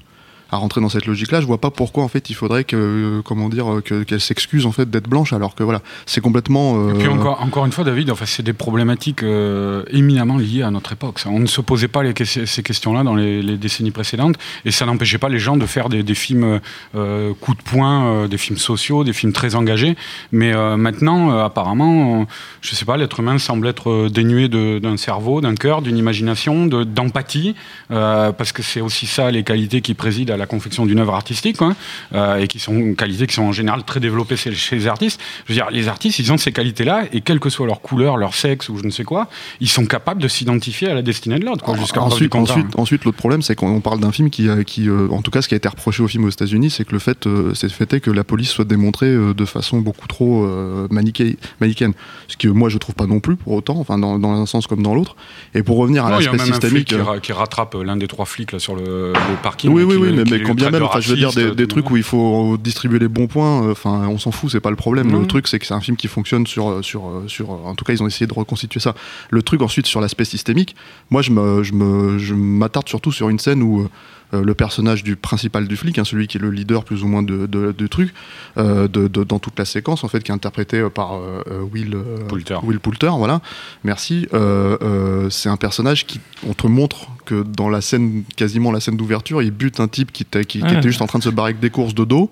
à 0.50 0.56
rentrer 0.56 0.80
dans 0.80 0.88
cette 0.88 1.06
logique-là, 1.06 1.40
je 1.40 1.46
vois 1.46 1.60
pas 1.60 1.70
pourquoi 1.70 2.04
en 2.04 2.08
fait 2.08 2.30
il 2.30 2.34
faudrait 2.34 2.64
que, 2.64 2.76
euh, 2.76 3.22
comment 3.22 3.48
dire, 3.48 3.66
que- 3.84 4.02
qu'elle 4.04 4.20
s'excuse 4.20 4.66
en 4.66 4.72
fait 4.72 4.88
d'être 4.90 5.08
blanche, 5.08 5.32
alors 5.32 5.54
que 5.54 5.62
voilà, 5.64 5.80
c'est 6.06 6.20
complètement. 6.20 6.76
euh, 6.88 6.94
puis 6.98 7.08
encore, 7.08 7.42
encore 7.42 7.66
une 7.66 7.72
fois, 7.72 7.84
David, 7.84 8.10
enfin, 8.10 8.24
c'est 8.26 8.42
des 8.42 8.52
problématiques 8.52 9.22
euh, 9.22 9.82
éminemment 9.90 10.36
liées 10.36 10.62
à 10.62 10.70
notre 10.70 10.92
époque. 10.92 11.20
On 11.26 11.40
ne 11.40 11.46
se 11.46 11.60
posait 11.60 11.88
pas 11.88 12.02
ces 12.24 12.62
questions-là 12.62 13.02
dans 13.02 13.14
les, 13.14 13.42
décennies 13.56 13.90
précédentes, 13.90 14.36
et 14.64 14.70
ça 14.70 14.86
n'empêchait 14.86 15.18
pas 15.18 15.28
les 15.28 15.38
gens 15.38 15.56
de 15.56 15.66
faire 15.66 15.88
des, 15.88 16.02
films 16.14 16.60
euh, 16.94 17.32
coup 17.40 17.54
de 17.54 17.62
poing, 17.62 18.04
euh, 18.06 18.28
des 18.28 18.38
films 18.38 18.58
sociaux, 18.58 19.04
des 19.04 19.12
films 19.12 19.32
très 19.32 19.54
engagés. 19.54 19.96
Mais 20.32 20.52
euh, 20.54 20.76
maintenant, 20.76 21.30
euh, 21.32 21.44
apparemment, 21.44 22.22
euh, 22.22 22.24
je 22.60 22.74
sais 22.74 22.84
pas, 22.84 22.96
l'être 22.96 23.20
humain 23.20 23.38
semble 23.38 23.66
être 23.66 23.90
euh, 23.90 24.08
dénué 24.10 24.48
d'un 24.48 24.96
cerveau, 24.96 25.40
d'un 25.40 25.54
cœur, 25.54 25.82
d'une 25.82 25.96
imagination, 25.98 26.66
de- 26.66 26.84
d'empathie, 26.84 27.54
euh, 27.90 28.32
parce 28.32 28.52
que 28.52 28.62
c'est 28.62 28.80
aussi 28.80 29.06
ça 29.06 29.30
les 29.30 29.42
qualités 29.44 29.80
qui 29.80 29.94
président 29.94 30.33
à 30.34 30.36
la 30.36 30.46
confection 30.46 30.84
d'une 30.86 30.98
œuvre 30.98 31.14
artistique, 31.14 31.56
quoi, 31.56 31.74
euh, 32.14 32.36
et 32.36 32.46
qui 32.48 32.58
sont 32.58 32.94
qualités 32.94 33.26
qui 33.26 33.34
sont 33.34 33.42
en 33.44 33.52
général 33.52 33.82
très 33.84 34.00
développées 34.00 34.36
chez, 34.36 34.52
chez 34.52 34.76
les 34.76 34.86
artistes. 34.86 35.20
Je 35.46 35.52
veux 35.52 35.56
dire, 35.56 35.68
les 35.70 35.88
artistes, 35.88 36.18
ils 36.18 36.32
ont 36.32 36.36
ces 36.38 36.52
qualités-là, 36.52 37.04
et 37.12 37.20
quelle 37.20 37.40
que 37.40 37.48
soit 37.50 37.66
leur 37.66 37.80
couleur, 37.80 38.16
leur 38.16 38.34
sexe 38.34 38.68
ou 38.68 38.76
je 38.78 38.84
ne 38.84 38.90
sais 38.90 39.04
quoi, 39.04 39.28
ils 39.60 39.68
sont 39.68 39.86
capables 39.86 40.20
de 40.22 40.28
s'identifier 40.28 40.88
à 40.88 40.94
la 40.94 41.02
destinée 41.02 41.38
de 41.38 41.44
l'autre, 41.46 41.64
quoi, 41.64 41.76
jusqu'à 41.76 42.02
ensuite, 42.02 42.34
ensuite, 42.34 42.66
ensuite, 42.76 43.04
l'autre 43.04 43.16
problème, 43.16 43.42
c'est 43.42 43.54
qu'on 43.54 43.80
parle 43.80 44.00
d'un 44.00 44.12
film 44.12 44.30
qui, 44.30 44.48
qui 44.66 44.88
euh, 44.88 45.08
en 45.10 45.22
tout 45.22 45.30
cas, 45.30 45.40
ce 45.42 45.48
qui 45.48 45.54
a 45.54 45.56
été 45.56 45.68
reproché 45.68 46.02
au 46.02 46.08
film 46.08 46.24
aux 46.24 46.30
États-Unis, 46.30 46.70
c'est 46.70 46.84
que 46.84 46.92
le 46.92 46.98
fait, 46.98 47.26
euh, 47.26 47.54
c'est 47.54 47.66
le 47.68 47.72
fait 47.72 47.92
est 47.94 48.00
que 48.00 48.10
la 48.10 48.24
police 48.24 48.50
soit 48.50 48.64
démontrée 48.64 49.06
euh, 49.06 49.34
de 49.34 49.44
façon 49.44 49.80
beaucoup 49.80 50.08
trop 50.08 50.46
manichéenne. 50.90 51.92
Ce 52.28 52.36
que 52.36 52.48
moi, 52.48 52.68
je 52.68 52.78
trouve 52.78 52.94
pas 52.94 53.06
non 53.06 53.20
plus 53.20 53.36
pour 53.36 53.52
autant, 53.52 53.76
enfin, 53.78 53.98
dans, 53.98 54.18
dans 54.18 54.32
un 54.32 54.46
sens 54.46 54.66
comme 54.66 54.82
dans 54.82 54.94
l'autre. 54.94 55.16
Et 55.54 55.62
pour 55.62 55.76
revenir 55.76 56.04
à 56.06 56.10
Non, 56.10 56.18
il 56.20 56.24
y 56.24 56.28
a 56.28 56.32
l'aspect 56.32 56.50
même 56.50 56.54
un 56.54 56.60
flic 56.60 56.62
systémique. 56.62 56.88
qui, 56.88 56.94
ra- 56.96 57.20
qui 57.20 57.32
rattrape 57.32 57.74
l'un 57.74 57.96
des 57.96 58.08
trois 58.08 58.24
flics 58.24 58.52
là, 58.52 58.58
sur 58.58 58.74
le, 58.74 59.12
le 59.12 59.42
parking. 59.42 59.70
Oui, 59.72 59.82
oui, 59.82 59.96
oui, 59.96 60.12
mais, 60.12 60.23
mais 60.30 60.40
combien 60.42 60.70
même, 60.70 60.82
enfin, 60.82 61.00
je 61.00 61.10
veux 61.10 61.16
dire, 61.16 61.32
des, 61.32 61.66
trucs 61.66 61.90
où 61.90 61.96
il 61.96 62.02
faut 62.02 62.56
distribuer 62.56 62.98
les 62.98 63.08
bons 63.08 63.26
points, 63.26 63.64
euh, 63.66 63.72
enfin, 63.72 64.06
on 64.08 64.18
s'en 64.18 64.30
fout, 64.30 64.50
c'est 64.50 64.60
pas 64.60 64.70
le 64.70 64.76
problème. 64.76 65.10
Le 65.12 65.26
truc, 65.26 65.48
c'est 65.48 65.58
que 65.58 65.66
c'est 65.66 65.74
un 65.74 65.80
film 65.80 65.96
qui 65.96 66.08
fonctionne 66.08 66.46
sur, 66.46 66.84
sur, 66.84 67.22
sur, 67.26 67.50
en 67.50 67.74
tout 67.74 67.84
cas, 67.84 67.92
ils 67.92 68.02
ont 68.02 68.06
essayé 68.06 68.26
de 68.26 68.34
reconstituer 68.34 68.80
ça. 68.80 68.94
Le 69.30 69.42
truc 69.42 69.62
ensuite 69.62 69.86
sur 69.86 70.00
l'aspect 70.00 70.24
systémique, 70.24 70.74
moi, 71.10 71.22
je 71.22 71.30
me, 71.30 71.62
je 71.62 71.72
me, 71.72 72.18
je 72.18 72.34
m'attarde 72.34 72.88
surtout 72.88 73.12
sur 73.12 73.28
une 73.28 73.38
scène 73.38 73.62
où 73.62 73.88
euh, 74.32 74.42
le 74.42 74.54
personnage 74.54 75.04
du 75.04 75.16
principal 75.16 75.68
du 75.68 75.76
flic, 75.76 75.98
hein, 75.98 76.04
celui 76.04 76.26
qui 76.26 76.38
est 76.38 76.40
le 76.40 76.50
leader 76.50 76.84
plus 76.84 77.02
ou 77.02 77.08
moins 77.08 77.22
de, 77.22 77.46
de, 77.46 77.72
de 77.72 77.86
truc, 77.86 78.14
euh, 78.56 78.88
de, 78.88 79.06
de- 79.08 79.24
dans 79.24 79.38
toute 79.38 79.58
la 79.58 79.64
séquence, 79.64 80.04
en 80.04 80.08
fait, 80.08 80.22
qui 80.22 80.30
est 80.30 80.34
interprété 80.34 80.78
euh, 80.78 80.88
par 80.90 81.14
euh, 81.14 81.42
euh, 81.50 81.60
Will 81.72 81.94
euh, 81.94 82.24
Poulter. 82.26 82.58
Will 82.64 82.80
Poulter, 82.80 83.10
voilà. 83.16 83.40
Merci. 83.84 84.26
Euh, 84.32 84.76
euh, 84.82 85.30
c'est 85.30 85.48
un 85.48 85.56
personnage 85.56 86.06
qui, 86.06 86.20
on 86.48 86.54
te 86.54 86.66
montre 86.66 87.08
que 87.24 87.42
dans 87.42 87.68
la 87.68 87.80
scène, 87.80 88.24
quasiment 88.36 88.70
la 88.72 88.80
scène 88.80 88.96
d'ouverture, 88.96 89.42
il 89.42 89.50
bute 89.50 89.80
un 89.80 89.88
type 89.88 90.12
qui, 90.12 90.22
était- 90.24 90.44
qui- 90.44 90.60
qui 90.62 90.82
juste 90.82 91.02
en 91.02 91.06
train 91.06 91.18
de 91.18 91.24
se 91.24 91.30
barrer 91.30 91.50
avec 91.50 91.60
des 91.60 91.70
courses 91.70 91.94
de 91.94 92.04
dos. 92.04 92.30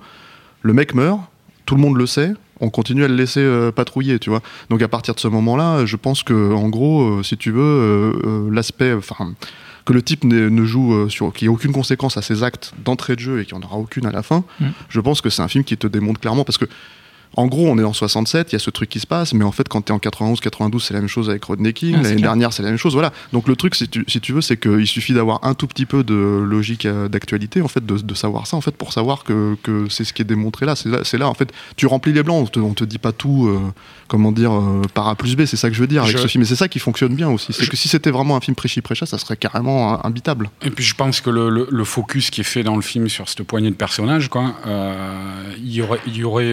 Le 0.63 0.73
mec 0.73 0.95
meurt, 0.95 1.21
tout 1.67 1.75
le 1.75 1.81
monde 1.81 1.97
le 1.97 2.07
sait. 2.07 2.33
On 2.61 2.71
continue 2.71 3.03
à 3.05 3.09
le 3.09 3.17
laisser 3.17 3.41
euh, 3.41 3.73
patrouiller, 3.73 4.19
tu 4.21 4.31
vois. 4.31 4.41
Donc 4.71 4.81
à 4.83 4.89
partir 4.89 5.15
de 5.15 5.21
ce 5.21 5.27
moment-là, 5.29 5.85
je 5.85 5.97
pense 5.97 6.23
que, 6.23 6.53
en 6.53 6.69
gros, 6.69 7.03
euh, 7.19 7.23
si 7.25 7.37
tu 7.37 7.51
veux, 7.51 7.61
euh, 7.61 8.49
l'aspect, 8.53 8.93
enfin, 8.93 9.35
que 9.85 9.93
le 9.93 10.01
type 10.03 10.23
ne 10.23 10.65
joue 10.65 11.09
sur, 11.09 11.33
qu'il 11.33 11.49
n'y 11.49 11.53
ait 11.53 11.57
aucune 11.57 11.73
conséquence 11.73 12.17
à 12.17 12.23
ses 12.23 12.45
actes 12.45 12.73
d'entrée 12.85 13.17
de 13.17 13.21
jeu 13.21 13.41
et 13.41 13.45
qu'il 13.45 13.59
n'y 13.59 13.65
en 13.65 13.67
aura 13.67 13.79
aucune 13.79 14.07
à 14.07 14.13
la 14.13 14.23
fin, 14.23 14.45
Mm. 14.61 14.67
je 14.89 15.01
pense 15.01 15.21
que 15.21 15.29
c'est 15.29 15.43
un 15.43 15.49
film 15.49 15.65
qui 15.65 15.77
te 15.77 15.89
démontre 15.89 16.21
clairement 16.21 16.45
parce 16.45 16.57
que 16.59 16.67
en 17.37 17.47
gros, 17.47 17.66
on 17.68 17.79
est 17.79 17.85
en 17.85 17.92
67, 17.92 18.53
il 18.53 18.55
y 18.55 18.57
a 18.57 18.59
ce 18.59 18.71
truc 18.71 18.88
qui 18.90 19.01
se 19.01 19.07
passe, 19.07 19.33
mais 19.35 19.45
en 19.45 19.53
fait, 19.53 19.68
quand 19.68 19.81
t'es 19.83 19.92
en 19.92 19.99
91, 19.99 20.40
92, 20.40 20.83
c'est 20.83 20.95
la 20.95 21.01
même 21.01 21.09
chose 21.09 21.31
avec 21.31 21.45
Rodney 21.45 21.73
King. 21.73 21.97
Ah, 21.99 22.03
L'année 22.03 22.21
dernière, 22.23 22.53
c'est 22.53 22.62
la 22.62 22.68
même 22.68 22.79
chose. 22.79 22.92
Voilà. 22.95 23.12
Donc 23.33 23.49
le 23.49 23.57
truc, 23.57 23.75
si 23.75 23.88
tu, 23.88 24.05
si 24.09 24.21
tu 24.21 24.33
veux, 24.33 24.40
c'est 24.42 24.57
qu'il 24.59 24.87
suffit 24.87 25.12
d'avoir 25.14 25.40
un 25.45 25.55
tout 25.55 25.66
petit 25.66 25.87
peu 25.87 26.05
de 26.05 26.14
logique 26.14 26.87
euh, 26.87 27.09
d'actualité, 27.09 27.62
en 27.62 27.68
fait, 27.68 27.85
de, 27.85 27.97
de 27.97 28.14
savoir 28.14 28.47
ça, 28.47 28.57
en 28.57 28.61
fait, 28.61 28.77
pour 28.77 28.92
savoir 28.92 29.25
que, 29.25 29.57
que 29.62 29.87
c'est 29.88 30.05
ce 30.05 30.12
qui 30.12 30.23
est 30.23 30.27
démontré 30.27 30.66
là. 30.66 30.75
C'est 30.77 31.18
là, 31.18 31.29
en 31.29 31.35
fait, 31.35 31.53
tu 31.77 31.87
remplis 31.87 32.12
les 32.12 32.23
blancs. 32.23 32.42
On 32.42 32.47
te, 32.47 32.59
on 32.61 32.75
te 32.75 32.85
dit 32.85 32.99
pas 32.99 33.12
tout, 33.12 33.47
euh, 33.49 33.59
comment 34.09 34.33
dire, 34.33 34.53
euh, 34.53 34.83
par 34.95 35.09
A 35.09 35.14
plus 35.14 35.37
B. 35.37 35.45
C'est 35.47 35.57
ça 35.57 35.68
que 35.71 35.75
je 35.75 35.81
veux 35.81 35.87
dire 35.87 36.03
avec 36.03 36.16
Je- 36.16 36.23
ce 36.23 36.27
film. 36.27 36.42
Et 36.42 36.47
c'est 36.47 36.57
ça 36.57 36.68
qui 36.68 36.79
fonctionne 36.79 37.14
bien 37.14 37.29
aussi. 37.31 37.53
C'est 37.53 37.64
Je- 37.64 37.71
que 37.71 37.77
si 37.77 37.88
c'était 37.88 38.11
vraiment 38.11 38.37
un 38.37 38.40
film 38.40 38.55
prêchi-prêcha, 38.55 39.07
ça 39.07 39.16
serait 39.18 39.37
carrément 39.37 40.05
imbitable. 40.05 40.51
Et 40.62 40.71
puis 40.71 40.85
je 40.85 40.95
pense 40.95 41.21
que 41.21 41.31
le, 41.31 41.49
le- 41.49 41.68
le 41.71 41.85
focus 41.85 42.31
qui 42.31 42.40
est 42.42 42.45
fait 42.45 42.62
dans 42.62 42.77
le 42.77 42.83
film 42.83 43.09
sur 43.09 43.29
cette 43.29 43.42
poignée 43.45 43.71
de 43.71 43.75
personnages, 43.77 44.29
quoi, 44.29 44.55
euh, 44.66 45.53
il 45.59 45.73
y 45.73 45.83
aurait, 45.83 46.01
y 46.07 46.25
aurait, 46.25 46.53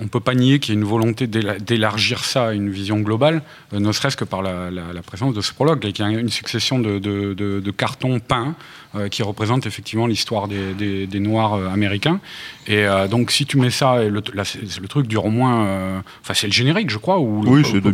on 0.00 0.08
peut 0.08 0.20
pas 0.20 0.34
nier 0.34 0.58
qu'il 0.58 0.74
y 0.74 0.76
a 0.76 0.80
une 0.80 0.86
volonté 0.86 1.26
d'éla- 1.26 1.58
d'élargir 1.58 2.24
ça 2.24 2.48
à 2.48 2.52
une 2.52 2.70
vision 2.70 3.00
globale, 3.00 3.42
euh, 3.72 3.78
ne 3.80 3.92
serait-ce 3.92 4.16
que 4.16 4.24
par 4.24 4.42
la, 4.42 4.70
la- 4.70 4.92
la 4.92 5.02
présence 5.02 5.34
de 5.34 5.40
ce 5.40 5.52
prologue, 5.52 5.84
et 5.86 5.92
qu'il 5.92 6.04
y 6.04 6.08
a 6.08 6.18
une 6.18 6.28
succession 6.28 6.78
de, 6.78 6.98
de- 6.98 7.34
de- 7.34 7.60
de 7.60 7.70
cartons 7.70 8.18
peints 8.20 8.54
euh, 8.94 9.08
qui 9.08 9.22
représentent 9.22 9.66
effectivement 9.66 10.06
l'histoire 10.06 10.48
des, 10.48 10.74
des- 10.74 11.06
des 11.06 11.20
Noirs 11.20 11.54
euh, 11.54 11.68
américains. 11.68 12.20
Et 12.66 12.84
euh, 12.84 13.08
donc 13.08 13.30
si 13.30 13.46
tu 13.46 13.56
mets 13.58 13.70
ça, 13.70 14.02
et 14.04 14.10
le, 14.10 14.22
là, 14.34 14.44
c'est- 14.44 14.80
le 14.80 14.88
truc 14.88 15.06
dure 15.06 15.24
au 15.24 15.30
moins, 15.30 15.64
euh, 15.66 16.00
enfin 16.22 16.34
c'est 16.34 16.46
le 16.46 16.52
générique, 16.52 16.90
je 16.90 16.98
crois, 16.98 17.18
ou 17.18 17.42
Oui, 17.46 17.58
le, 17.58 17.64
c'est 17.64 17.72
le 17.74 17.80
deux 17.80 17.90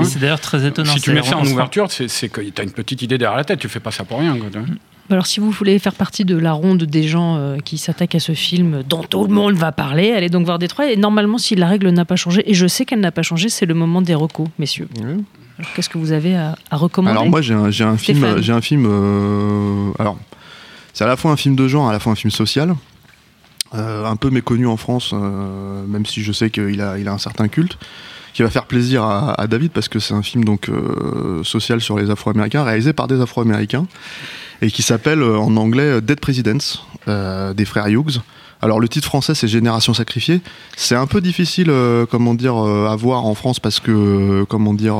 hein. 0.00 0.04
C'est 0.04 0.18
d'ailleurs 0.18 0.40
très 0.40 0.64
étonnant. 0.66 0.92
Si 0.94 1.00
tu 1.00 1.10
mets 1.12 1.22
ça 1.22 1.36
en 1.36 1.44
ouverture, 1.52 1.88
c'est 1.90 2.28
que 2.28 2.40
tu 2.40 2.60
as 2.60 2.64
une 2.64 2.72
petite 2.72 3.02
idée 3.02 3.18
derrière 3.18 3.36
la 3.36 3.44
tête, 3.44 3.58
tu 3.58 3.68
fais 3.68 3.80
pas 3.80 3.90
ça 3.90 4.04
pour 4.04 4.18
rien. 4.20 4.36
quoi. 4.38 4.48
Alors, 5.10 5.26
si 5.26 5.40
vous 5.40 5.50
voulez 5.50 5.78
faire 5.78 5.94
partie 5.94 6.24
de 6.24 6.36
la 6.36 6.52
ronde 6.52 6.84
des 6.84 7.02
gens 7.02 7.36
euh, 7.36 7.58
qui 7.58 7.78
s'attaquent 7.78 8.14
à 8.14 8.20
ce 8.20 8.32
film 8.32 8.82
dont 8.88 9.02
tout 9.02 9.24
le 9.24 9.32
monde 9.34 9.54
va 9.54 9.72
parler, 9.72 10.12
allez 10.12 10.28
donc 10.28 10.46
voir 10.46 10.58
Détroit. 10.58 10.90
Et 10.90 10.96
normalement, 10.96 11.36
si 11.36 11.56
la 11.56 11.66
règle 11.66 11.90
n'a 11.90 12.04
pas 12.04 12.16
changé, 12.16 12.48
et 12.48 12.54
je 12.54 12.66
sais 12.66 12.84
qu'elle 12.84 13.00
n'a 13.00 13.10
pas 13.12 13.22
changé, 13.22 13.48
c'est 13.48 13.66
le 13.66 13.74
moment 13.74 14.02
des 14.02 14.14
recos, 14.14 14.48
messieurs. 14.58 14.88
Alors, 15.58 15.72
qu'est-ce 15.74 15.88
que 15.88 15.98
vous 15.98 16.12
avez 16.12 16.36
à, 16.36 16.54
à 16.70 16.76
recommander 16.76 17.18
Alors 17.18 17.28
moi 17.28 17.42
j'ai 17.42 17.52
un, 17.54 17.70
film, 17.98 18.40
j'ai 18.40 18.52
un 18.52 18.60
film. 18.62 18.86
euh, 18.88 19.90
alors 19.98 20.16
c'est 20.94 21.04
à 21.04 21.06
la 21.06 21.16
fois 21.16 21.30
un 21.32 21.36
film 21.36 21.54
de 21.56 21.68
genre, 21.68 21.88
à 21.88 21.92
la 21.92 21.98
fois 21.98 22.12
un 22.12 22.16
film 22.16 22.30
social, 22.30 22.74
euh, 23.74 24.04
un 24.04 24.16
peu 24.16 24.30
méconnu 24.30 24.66
en 24.66 24.76
France, 24.76 25.10
euh, 25.12 25.84
même 25.86 26.06
si 26.06 26.22
je 26.22 26.32
sais 26.32 26.50
qu'il 26.50 26.80
a, 26.80 26.98
il 26.98 27.08
a 27.08 27.12
un 27.12 27.18
certain 27.18 27.48
culte, 27.48 27.78
qui 28.32 28.42
va 28.42 28.50
faire 28.50 28.64
plaisir 28.66 29.02
à, 29.04 29.40
à 29.40 29.46
David 29.46 29.70
parce 29.72 29.88
que 29.88 29.98
c'est 29.98 30.14
un 30.14 30.22
film 30.22 30.44
donc 30.44 30.68
euh, 30.68 31.42
social 31.44 31.80
sur 31.80 31.98
les 31.98 32.10
Afro-Américains, 32.10 32.64
réalisé 32.64 32.92
par 32.92 33.06
des 33.06 33.20
Afro-Américains 33.20 33.86
et 34.62 34.70
qui 34.70 34.82
s'appelle 34.82 35.22
euh, 35.22 35.38
en 35.38 35.56
anglais 35.56 36.00
Dead 36.00 36.20
Presidents 36.20 36.58
euh, 37.08 37.54
des 37.54 37.64
frères 37.64 37.88
Hughes. 37.88 38.20
Alors 38.62 38.78
le 38.78 38.88
titre 38.88 39.06
français 39.06 39.34
c'est 39.34 39.48
Génération 39.48 39.94
sacrifiée. 39.94 40.42
C'est 40.76 40.94
un 40.94 41.06
peu 41.06 41.22
difficile, 41.22 41.70
euh, 41.70 42.04
comment 42.04 42.34
dire, 42.34 42.56
à 42.56 42.94
voir 42.94 43.24
en 43.24 43.34
France 43.34 43.58
parce 43.58 43.80
que, 43.80 44.44
comment 44.50 44.74
dire, 44.74 44.96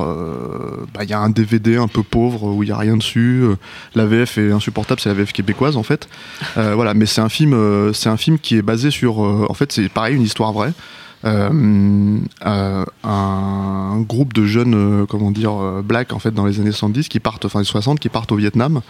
bah, 0.95 1.05
il 1.05 1.11
y 1.11 1.13
a 1.13 1.21
un 1.21 1.29
DVD 1.29 1.77
un 1.77 1.89
peu 1.89 2.03
pauvre 2.03 2.45
où 2.45 2.63
il 2.63 2.71
y 2.71 2.73
a 2.73 2.79
rien 2.79 2.97
dessus. 2.97 3.45
La 3.95 4.07
VF 4.07 4.39
est 4.39 4.51
insupportable, 4.51 4.99
c'est 5.01 5.11
la 5.11 5.15
VF 5.15 5.35
québécoise 5.35 5.77
en 5.77 5.83
fait. 5.83 6.09
Voilà, 6.57 6.95
mais 6.95 7.05
c'est 7.05 7.21
un 7.21 7.29
film, 7.29 7.93
c'est 7.93 8.09
un 8.09 8.17
film 8.17 8.39
qui 8.39 8.57
est 8.57 8.63
basé 8.63 8.91
sur, 8.91 9.19
en 9.19 9.55
fait, 9.55 9.73
c'est 9.73 9.91
pareil, 9.91 10.17
une 10.17 10.23
histoire 10.23 10.55
vraie. 10.55 10.73
Euh, 11.27 12.19
un 13.05 14.01
groupe 14.09 14.33
de 14.33 14.47
jeunes, 14.47 15.07
comment 15.07 15.33
dire, 15.33 15.83
blacks 15.85 16.15
en 16.15 16.19
fait 16.19 16.31
dans 16.31 16.47
les 16.47 16.61
années 16.61 16.73
70 16.73 17.09
qui 17.09 17.21
partent, 17.21 17.45
enfin 17.45 17.59
les 17.59 17.67
60, 17.67 18.01
qui 18.01 18.09
partent 18.09 18.33
au 18.33 18.37
Vietnam 18.37 18.81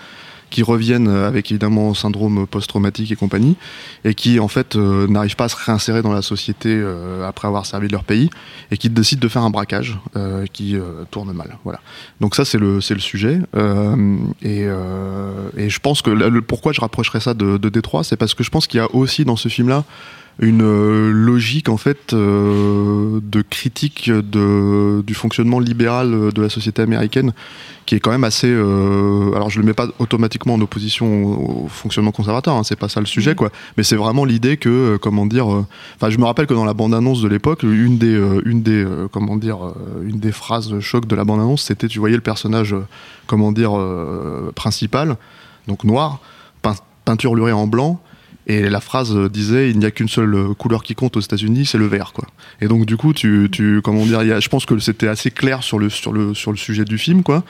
qui 0.50 0.62
reviennent 0.62 1.08
avec 1.08 1.50
évidemment 1.50 1.94
syndrome 1.94 2.46
post-traumatique 2.46 3.10
et 3.12 3.16
compagnie, 3.16 3.56
et 4.04 4.14
qui 4.14 4.40
en 4.40 4.48
fait 4.48 4.76
euh, 4.76 5.06
n'arrivent 5.06 5.36
pas 5.36 5.44
à 5.44 5.48
se 5.48 5.56
réinsérer 5.56 6.02
dans 6.02 6.12
la 6.12 6.22
société 6.22 6.68
euh, 6.70 7.26
après 7.26 7.48
avoir 7.48 7.64
servi 7.66 7.86
de 7.86 7.92
leur 7.92 8.04
pays, 8.04 8.28
et 8.70 8.76
qui 8.76 8.90
décident 8.90 9.20
de 9.20 9.28
faire 9.28 9.42
un 9.42 9.50
braquage 9.50 9.98
euh, 10.16 10.46
qui 10.52 10.76
euh, 10.76 11.04
tourne 11.10 11.32
mal. 11.32 11.56
Voilà. 11.64 11.80
Donc 12.20 12.34
ça 12.34 12.44
c'est 12.44 12.58
le 12.58 12.80
c'est 12.80 12.94
le 12.94 13.00
sujet, 13.00 13.40
euh, 13.56 14.16
et, 14.42 14.64
euh, 14.66 15.48
et 15.56 15.70
je 15.70 15.78
pense 15.78 16.02
que 16.02 16.10
là, 16.10 16.28
le, 16.28 16.42
pourquoi 16.42 16.72
je 16.72 16.80
rapprocherais 16.80 17.20
ça 17.20 17.34
de, 17.34 17.56
de 17.56 17.68
Détroit, 17.68 18.04
c'est 18.04 18.16
parce 18.16 18.34
que 18.34 18.42
je 18.44 18.50
pense 18.50 18.66
qu'il 18.66 18.78
y 18.78 18.82
a 18.82 18.94
aussi 18.94 19.24
dans 19.24 19.36
ce 19.36 19.48
film-là 19.48 19.84
une 20.42 20.62
euh, 20.62 21.10
logique 21.12 21.68
en 21.68 21.76
fait 21.76 22.14
euh, 22.14 23.20
de 23.22 23.42
critique 23.42 24.10
de, 24.10 25.02
du 25.06 25.14
fonctionnement 25.14 25.58
libéral 25.60 26.32
de 26.32 26.42
la 26.42 26.48
société 26.48 26.80
américaine 26.82 27.32
qui 27.86 27.94
est 27.94 28.00
quand 28.00 28.10
même 28.10 28.24
assez 28.24 28.46
euh, 28.48 29.32
alors 29.34 29.50
je 29.50 29.58
le 29.58 29.66
mets 29.66 29.74
pas 29.74 29.88
automatiquement 29.98 30.54
en 30.54 30.60
opposition 30.60 31.24
au, 31.24 31.64
au 31.64 31.68
fonctionnement 31.68 32.12
conservateur 32.12 32.54
hein, 32.54 32.62
c'est 32.64 32.78
pas 32.78 32.88
ça 32.88 33.00
le 33.00 33.06
sujet 33.06 33.30
Mhm. 33.32 33.36
quoi 33.36 33.50
mais 33.76 33.82
c'est 33.82 33.96
vraiment 33.96 34.24
l'idée 34.24 34.56
que 34.56 34.68
euh, 34.70 34.98
comment 34.98 35.26
dire 35.26 35.46
enfin 35.46 36.08
je 36.08 36.16
me 36.18 36.24
rappelle 36.24 36.46
que 36.46 36.54
dans 36.54 36.64
la 36.64 36.74
bande 36.74 36.94
annonce 36.94 37.20
de 37.20 37.28
l'époque 37.28 37.62
une 37.62 37.98
des 37.98 38.16
une 38.46 38.62
des 38.62 38.86
comment 39.12 39.36
dire 39.36 39.58
une 40.02 40.20
des 40.20 40.32
phrases 40.32 40.78
choc 40.80 41.06
de 41.06 41.16
la 41.16 41.24
bande 41.24 41.40
annonce 41.40 41.62
c'était 41.64 41.86
tu 41.88 41.98
voyais 41.98 42.16
le 42.16 42.22
personnage 42.22 42.74
comment 43.26 43.52
dire 43.52 43.72
principal 44.54 45.16
donc 45.68 45.84
noir 45.84 46.20
pein- 46.62 46.74
peinture 47.04 47.34
lurée 47.34 47.52
en 47.52 47.66
blanc 47.66 48.00
Et 48.52 48.68
la 48.68 48.80
phrase 48.80 49.14
euh, 49.14 49.28
disait 49.28 49.70
il 49.70 49.78
n'y 49.78 49.84
a 49.84 49.90
qu'une 49.92 50.08
seule 50.08 50.34
euh, 50.34 50.54
couleur 50.54 50.82
qui 50.82 50.94
compte 50.94 51.16
aux 51.16 51.20
États-Unis, 51.20 51.66
c'est 51.66 51.78
le 51.78 51.86
vert, 51.86 52.12
quoi. 52.12 52.26
Et 52.60 52.66
donc 52.68 52.84
du 52.86 52.96
coup, 52.96 53.12
tu, 53.12 53.48
tu 53.52 53.80
comment 53.82 54.04
dire, 54.04 54.22
y 54.24 54.32
a- 54.32 54.40
je 54.40 54.48
pense 54.48 54.64
que 54.66 54.78
c'était 54.78 55.08
assez 55.08 55.30
clair 55.30 55.62
sur 55.62 55.78
le 55.78 55.88
sur 55.88 56.12
le 56.12 56.34
sur 56.34 56.50
le 56.50 56.56
sujet 56.56 56.84
du 56.84 56.98
film, 56.98 57.22
quoi. 57.22 57.44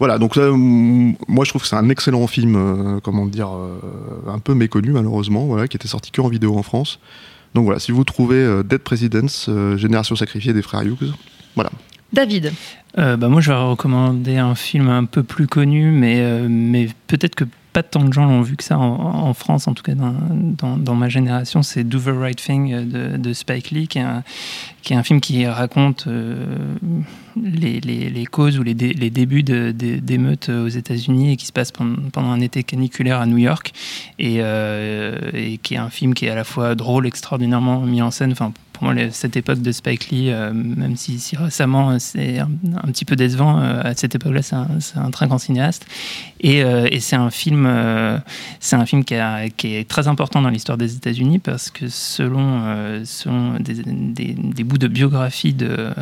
Voilà, 0.00 0.18
donc 0.18 0.34
là, 0.34 0.50
mm, 0.50 1.14
moi 1.28 1.44
je 1.44 1.50
trouve 1.50 1.62
que 1.62 1.68
c'est 1.68 1.76
un 1.76 1.88
excellent 1.88 2.26
film, 2.26 2.56
euh, 2.56 3.00
comment 3.00 3.26
dire, 3.26 3.50
euh, 3.54 3.78
un 4.28 4.40
peu 4.40 4.54
méconnu 4.54 4.90
malheureusement, 4.90 5.44
voilà, 5.46 5.68
qui 5.68 5.76
était 5.76 5.86
sorti 5.88 6.10
que 6.10 6.20
en 6.20 6.28
vidéo 6.28 6.56
en 6.58 6.62
France. 6.64 6.98
Donc 7.54 7.64
voilà, 7.66 7.78
si 7.78 7.92
vous 7.92 8.02
trouvez 8.02 8.36
euh, 8.42 8.62
Dead 8.64 8.80
Presidents, 8.80 9.28
euh, 9.48 9.76
Génération 9.76 10.16
sacrifiée 10.16 10.52
des 10.52 10.62
frères 10.62 10.82
Hughes, 10.82 11.12
voilà. 11.54 11.70
David, 12.12 12.52
Euh, 12.96 13.16
bah 13.16 13.28
moi, 13.28 13.40
je 13.40 13.50
vais 13.50 13.56
recommander 13.56 14.36
un 14.36 14.54
film 14.54 14.88
un 14.88 15.04
peu 15.04 15.22
plus 15.24 15.46
connu, 15.48 15.90
mais, 15.90 16.16
euh, 16.20 16.46
mais 16.48 16.88
peut-être 17.08 17.34
que 17.34 17.44
pas 17.74 17.82
tant 17.82 18.04
de 18.04 18.12
gens 18.12 18.24
l'ont 18.24 18.40
vu 18.40 18.56
que 18.56 18.62
ça 18.62 18.78
en, 18.78 19.34
France, 19.34 19.66
en 19.66 19.74
tout 19.74 19.82
cas 19.82 19.94
dans, 19.96 20.94
ma 20.94 21.08
génération. 21.08 21.62
C'est 21.62 21.82
Do 21.82 21.98
the 21.98 22.16
Right 22.16 22.40
Thing 22.40 22.88
de, 22.88 23.16
de 23.16 23.32
Spike 23.32 23.72
Lee, 23.72 23.88
qui 23.88 23.98
est, 23.98 24.94
un, 24.94 25.02
film 25.02 25.20
qui 25.20 25.44
raconte 25.44 26.06
euh, 26.06 26.46
les, 27.36 28.26
causes 28.30 28.60
ou 28.60 28.62
les, 28.62 28.74
dé- 28.74 28.94
les 28.94 29.10
débuts 29.10 29.42
d'émeutes 29.42 30.48
aux 30.50 30.68
États-Unis 30.68 31.32
et 31.32 31.36
qui 31.36 31.46
se 31.46 31.52
passe 31.52 31.72
pendant, 31.72 32.30
un 32.30 32.40
été 32.40 32.62
caniculaire 32.62 33.20
à 33.20 33.26
New 33.26 33.38
York. 33.38 33.72
Et, 34.20 34.36
euh, 34.38 35.56
qui 35.62 35.74
est 35.74 35.78
un 35.78 35.90
film 35.90 36.14
qui 36.14 36.26
est 36.26 36.30
à 36.30 36.36
la 36.36 36.44
fois 36.44 36.76
drôle, 36.76 37.08
extraordinairement 37.08 37.80
mis 37.80 38.02
en 38.02 38.12
scène. 38.12 38.34
Pour 38.74 38.82
moi, 38.84 38.94
cette 39.12 39.36
époque 39.36 39.62
de 39.62 39.70
Spike 39.70 40.10
Lee, 40.10 40.30
euh, 40.30 40.52
même 40.52 40.96
si, 40.96 41.18
récemment 41.36 41.92
euh, 41.92 41.96
c'est 42.00 42.40
un, 42.40 42.48
petit 42.88 43.04
peu 43.04 43.14
décevant, 43.14 43.60
euh, 43.60 43.80
à 43.82 43.94
cette 43.94 44.16
époque-là, 44.16 44.42
c'est 44.42 44.56
un, 44.56 44.68
un 44.96 45.10
très 45.10 45.28
grand 45.28 45.38
cinéaste. 45.38 45.86
Et, 46.40 46.62
c'est 47.00 47.16
un 47.16 47.30
film, 47.30 47.66
c'est 48.60 48.76
un 48.76 48.84
film 48.84 49.04
qui, 49.04 49.14
est 49.14 49.88
très 49.88 50.08
important 50.08 50.42
dans 50.42 50.50
l'histoire 50.50 50.76
des 50.76 50.94
États-Unis 50.94 51.38
parce 51.38 51.70
que 51.70 51.88
selon, 51.88 52.84
des, 53.60 54.64
bouts 54.64 54.76
de 54.76 54.88
biographie 54.88 55.54
de, 55.54 55.94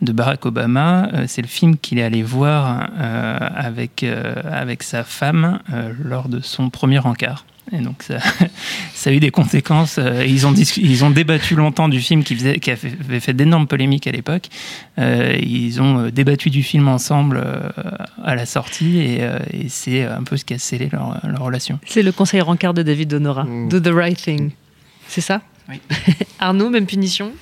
Barack 0.00 0.46
Obama, 0.46 1.10
c'est 1.26 1.42
le 1.42 1.48
film 1.48 1.76
qu'il 1.76 1.98
est 1.98 2.02
allé 2.02 2.22
voir 2.22 2.88
avec, 2.96 4.04
avec 4.04 4.82
sa 4.82 5.04
femme 5.04 5.58
lors 6.02 6.30
de 6.30 6.40
son 6.40 6.70
premier 6.70 7.00
encart. 7.00 7.44
Et 7.72 7.78
donc 7.78 8.02
ça, 8.02 8.18
ça 8.94 9.10
a 9.10 9.12
eu 9.12 9.20
des 9.20 9.30
conséquences. 9.30 9.96
Euh, 9.98 10.24
Ils 10.26 10.46
ont, 10.46 10.52
ils 10.54 11.04
ont 11.04 11.10
débattu 11.10 11.54
longtemps 11.54 11.88
du 11.88 12.00
film 12.00 12.22
qui, 12.22 12.34
faisait, 12.36 12.58
qui 12.58 12.70
avait 12.70 13.20
fait, 13.20 13.32
d'énormes 13.32 13.66
polémiques 13.66 14.06
à 14.06 14.10
l'époque. 14.12 14.48
Euh, 14.98 15.36
ils 15.42 15.80
ont 15.80 15.98
euh, 16.06 16.10
débattu 16.10 16.50
du 16.50 16.62
film 16.62 16.88
ensemble 16.88 17.40
euh, 17.44 17.70
à 18.22 18.34
la 18.34 18.46
sortie 18.46 18.98
et, 18.98 19.18
euh, 19.22 19.38
et 19.52 19.68
c'est 19.68 20.04
un 20.04 20.22
peu 20.22 20.36
ce 20.36 20.44
qui 20.44 20.54
a 20.54 20.58
scellé 20.58 20.88
leur, 20.92 21.20
leur 21.26 21.40
relation. 21.42 21.78
c'est 21.86 22.02
le 22.02 22.12
conseil 22.12 22.40
rencard 22.42 22.74
de 22.74 22.82
David 22.82 23.08
Donora. 23.08 23.44
Mm. 23.44 23.68
Do 23.70 23.80
the 23.80 23.92
right 23.94 24.16
thing. 24.20 24.50
C'est 25.08 25.20
ça? 25.22 25.40
Oui. 25.68 25.80
Arnaud, 26.38 26.68
même 26.70 26.86
punition? 26.86 27.32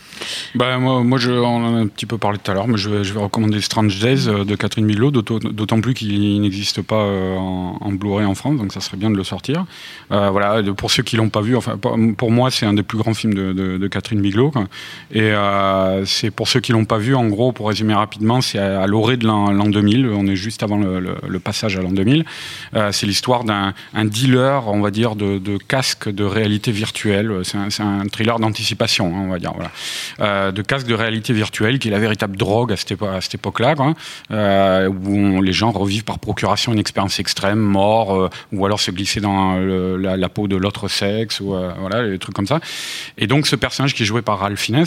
Bah, 0.55 0.79
moi, 0.79 1.03
moi 1.03 1.19
je, 1.19 1.31
on 1.31 1.45
en 1.65 1.77
a 1.77 1.79
un 1.81 1.87
petit 1.87 2.07
peu 2.07 2.19
parlé 2.19 2.39
tout 2.43 2.51
à 2.51 2.55
l'heure, 2.55 2.69
mais 2.69 2.77
je 2.79 2.89
vais, 2.91 3.05
je 3.05 3.13
vais 3.13 3.21
recommander 3.21 3.61
Strange 3.61 3.99
Days 4.01 4.29
euh, 4.29 4.45
de 4.45 4.55
Catherine 4.55 4.87
Bigelow, 4.87 5.11
d'autant 5.11 5.81
plus 5.81 5.95
qu'il 5.95 6.41
n'existe 6.41 6.83
pas 6.83 6.97
euh, 7.03 7.37
en, 7.37 7.79
en 7.81 7.93
Blu-ray 7.93 8.25
en 8.27 8.35
France, 8.35 8.57
donc 8.59 8.73
ça 8.73 8.81
serait 8.81 8.97
bien 8.97 9.11
de 9.11 9.17
le 9.17 9.25
sortir. 9.25 9.65
Euh, 10.11 10.31
voilà, 10.31 10.63
pour 10.77 10.91
ceux 10.91 11.03
qui 11.03 11.17
l'ont 11.17 11.29
pas 11.31 11.41
vu, 11.41 11.57
enfin, 11.57 11.77
pour, 11.79 12.31
moi, 12.31 12.51
c'est 12.51 12.67
un 12.67 12.75
des 12.75 12.83
plus 12.83 12.99
grands 12.99 13.15
films 13.15 13.35
de, 13.35 13.53
de- 13.53 13.79
de 13.79 13.87
Catherine 13.89 14.21
Bigelow. 14.21 14.53
Et 15.13 15.21
euh, 15.23 16.05
c'est 16.05 16.31
pour 16.31 16.49
ceux 16.49 16.61
qui 16.61 16.73
l'ont 16.73 16.85
pas 16.85 16.99
vu, 16.99 17.15
en 17.15 17.27
gros, 17.27 17.53
pour 17.53 17.69
résumer 17.69 17.95
rapidement, 17.95 18.41
c'est 18.41 18.59
à, 18.59 18.87
l'orée 18.87 19.17
de 19.17 19.27
l'an 19.27 19.51
l'an 19.53 19.67
2000, 19.69 20.07
on 20.09 20.27
est 20.27 20.37
juste 20.37 20.63
avant 20.63 20.77
le, 20.79 21.01
le- 21.01 21.39
passage 21.41 21.77
à 21.77 21.83
l'an 21.83 21.91
2000. 21.91 22.25
Euh, 22.75 22.93
c'est 22.93 23.07
l'histoire 23.07 23.45
d'un 23.45 23.75
un 23.95 24.05
dealer, 24.05 24.69
on 24.69 24.81
va 24.81 24.91
dire, 24.91 25.17
de, 25.17 25.39
de 25.39 25.57
casques 25.57 26.09
de 26.09 26.25
réalité 26.25 26.71
virtuelle. 26.73 27.41
C'est 27.43 27.57
un, 27.59 27.69
un 28.01 28.07
thriller 28.09 28.39
d'anticipation, 28.39 29.07
hein, 29.17 29.23
on 29.27 29.29
va 29.29 29.39
dire. 29.39 29.53
Voilà. 29.55 29.71
Euh, 30.21 30.53
de 30.53 30.63
casques 30.63 30.87
de 30.87 30.95
réalité 30.95 31.33
virtuelle, 31.33 31.79
qui 31.79 31.89
est 31.89 31.91
la 31.91 31.99
véritable 31.99 32.37
drogue 32.37 32.73
à 32.73 32.77
cette, 32.77 33.35
époque-là, 33.35 33.75
euh, 34.31 34.89
où 34.89 35.43
les 35.43 35.53
gens 35.53 35.71
revivent 35.71 36.05
par 36.05 36.19
procuration 36.19 36.73
une 36.73 36.79
expérience 36.79 37.19
extrême, 37.19 37.59
mort, 37.59 38.15
euh, 38.15 38.29
ou 38.53 38.65
alors 38.67 38.81
se 38.81 38.91
glisser 38.91 39.21
dans 39.21 39.57
la, 39.57 40.29
peau 40.29 40.49
de 40.49 40.57
l'autre 40.57 40.89
sexe, 40.89 41.41
ou 41.41 41.55
voilà, 41.79 42.09
des 42.09 42.19
trucs 42.19 42.35
comme 42.35 42.47
ça. 42.47 42.61
Et 43.19 43.27
donc 43.27 43.47
ce 43.47 43.57
personnage 43.57 43.95
qui 43.95 44.03
est 44.03 44.07
joué 44.07 44.23
par 44.23 44.39
Ralph 44.39 44.61
Fiennes 44.61 44.87